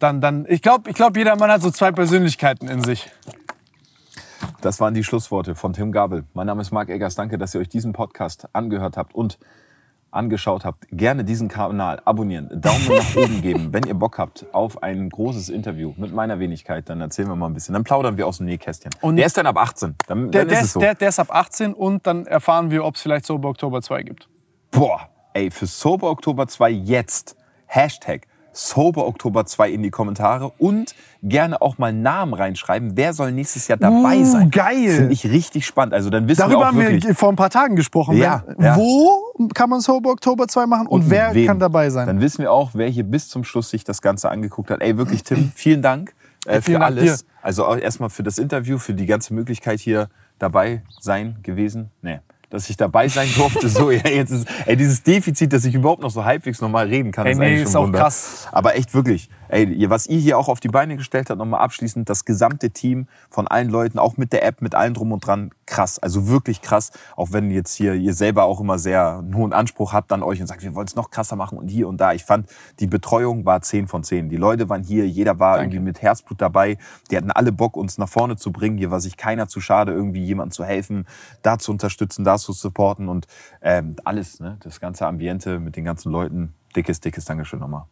[0.00, 3.10] dann, dann ich glaube, ich glaub, jeder Mann hat so zwei Persönlichkeiten in sich.
[4.60, 6.24] Das waren die Schlussworte von Tim Gabel.
[6.32, 7.14] Mein Name ist Marc Eggers.
[7.14, 9.38] Danke, dass ihr euch diesen Podcast angehört habt und
[10.14, 10.86] angeschaut habt.
[10.90, 13.68] Gerne diesen Kanal abonnieren, Daumen nach oben geben.
[13.72, 17.46] Wenn ihr Bock habt auf ein großes Interview mit meiner Wenigkeit, dann erzählen wir mal
[17.46, 17.72] ein bisschen.
[17.74, 18.90] Dann plaudern wir aus dem Nähkästchen.
[19.00, 19.94] Und- der ist dann ab 18.
[20.06, 20.80] Dann, Der, dann der, ist es so.
[20.80, 24.02] der, der ist ab 18 und dann erfahren wir, ob es vielleicht Sober Oktober 2
[24.02, 24.28] gibt.
[24.70, 27.36] Boah, ey, für Sober Oktober 2 jetzt
[27.66, 28.26] Hashtag
[28.56, 32.92] Sober Oktober 2 in die Kommentare und gerne auch mal Namen reinschreiben.
[32.96, 34.50] Wer soll nächstes Jahr dabei Uh, sein?
[34.50, 34.88] geil.
[34.96, 35.92] Finde ich richtig spannend.
[35.92, 38.16] Also dann wissen wir Darüber auch haben wirklich, wir vor ein paar Tagen gesprochen.
[38.16, 38.76] Ja, Wenn- ja.
[38.76, 41.46] Wo kann man Sober Oktober 2 machen und, mit wer wem.
[41.46, 42.06] kann dabei sein?
[42.06, 44.80] Dann wissen wir auch, wer hier bis zum Schluss sich das Ganze angeguckt hat.
[44.80, 46.14] Ey, wirklich, Tim, vielen Dank
[46.46, 47.22] äh, für Dank alles.
[47.22, 47.28] dir.
[47.42, 51.90] Also auch erstmal für das Interview, für die ganze Möglichkeit hier dabei sein gewesen.
[52.02, 52.20] Nee.
[52.50, 56.02] Dass ich dabei sein durfte, so, ja, jetzt ist, ey, dieses Defizit, dass ich überhaupt
[56.02, 57.98] noch so halbwegs normal reden kann, Ey, ist nee, eigentlich ist schon auch Wunder.
[58.00, 58.48] krass.
[58.52, 62.10] Aber echt wirklich, ey, was ihr hier auch auf die Beine gestellt habt, nochmal abschließend,
[62.10, 65.52] das gesamte Team von allen Leuten, auch mit der App, mit allem drum und dran,
[65.64, 66.00] krass.
[66.00, 66.90] Also wirklich krass.
[67.14, 70.40] Auch wenn jetzt hier ihr selber auch immer sehr einen hohen Anspruch habt an euch
[70.40, 72.12] und sagt, wir wollen es noch krasser machen und hier und da.
[72.12, 72.50] Ich fand,
[72.80, 74.28] die Betreuung war 10 von 10.
[74.28, 76.76] Die Leute waren hier, jeder war irgendwie mit Herzblut dabei.
[77.10, 78.76] Die hatten alle Bock, uns nach vorne zu bringen.
[78.76, 81.06] Hier war sich keiner zu schade, irgendwie jemandem zu helfen,
[81.42, 83.28] da zu unterstützen, da zu supporten und
[83.62, 84.56] ähm, alles, ne?
[84.60, 86.54] Das ganze Ambiente mit den ganzen Leuten.
[86.74, 87.84] Dickes, dickes Dankeschön nochmal.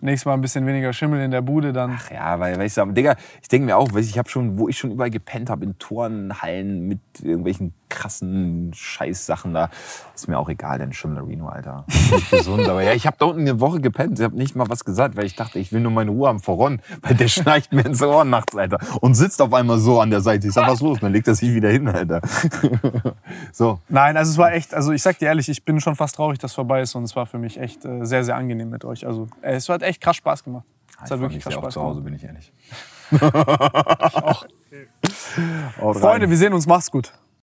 [0.00, 1.98] Nächstes Mal ein bisschen weniger Schimmel in der Bude, dann.
[2.12, 4.68] Ja, weil, weißt du, aber, Digga, ich denke mir auch, ich, ich habe schon, wo
[4.68, 9.70] ich schon überall gepennt habe, in Turnhallen mit irgendwelchen krassen Scheißsachen da,
[10.14, 11.84] ist mir auch egal, denn Schimmelerino, Alter.
[11.88, 14.68] Nicht gesund, aber ja, ich habe da unten eine Woche gepennt, ich habe nicht mal
[14.68, 17.72] was gesagt, weil ich dachte, ich will nur meine Ruhe haben voran, weil der schnarcht
[17.72, 20.48] mir ins Ohr nachts, Alter, und sitzt auf einmal so an der Seite.
[20.48, 20.98] Ich sag, was los?
[21.00, 22.20] Dann legt er sich wieder hin, Alter.
[23.52, 26.16] so, Nein, also es war echt, also ich sag dir ehrlich, ich bin schon fast
[26.16, 28.70] traurig, dass es vorbei ist und es war für mich echt äh, sehr, sehr angenehm
[28.70, 29.06] mit euch.
[29.06, 30.64] Also äh, es hat echt krass Spaß gemacht.
[30.98, 32.04] Es ich hat wirklich krass Spaß zu Hause, gemacht.
[32.04, 32.52] bin ich ehrlich.
[33.10, 34.46] ich auch.
[35.94, 37.12] Freunde, wir sehen uns, macht's gut.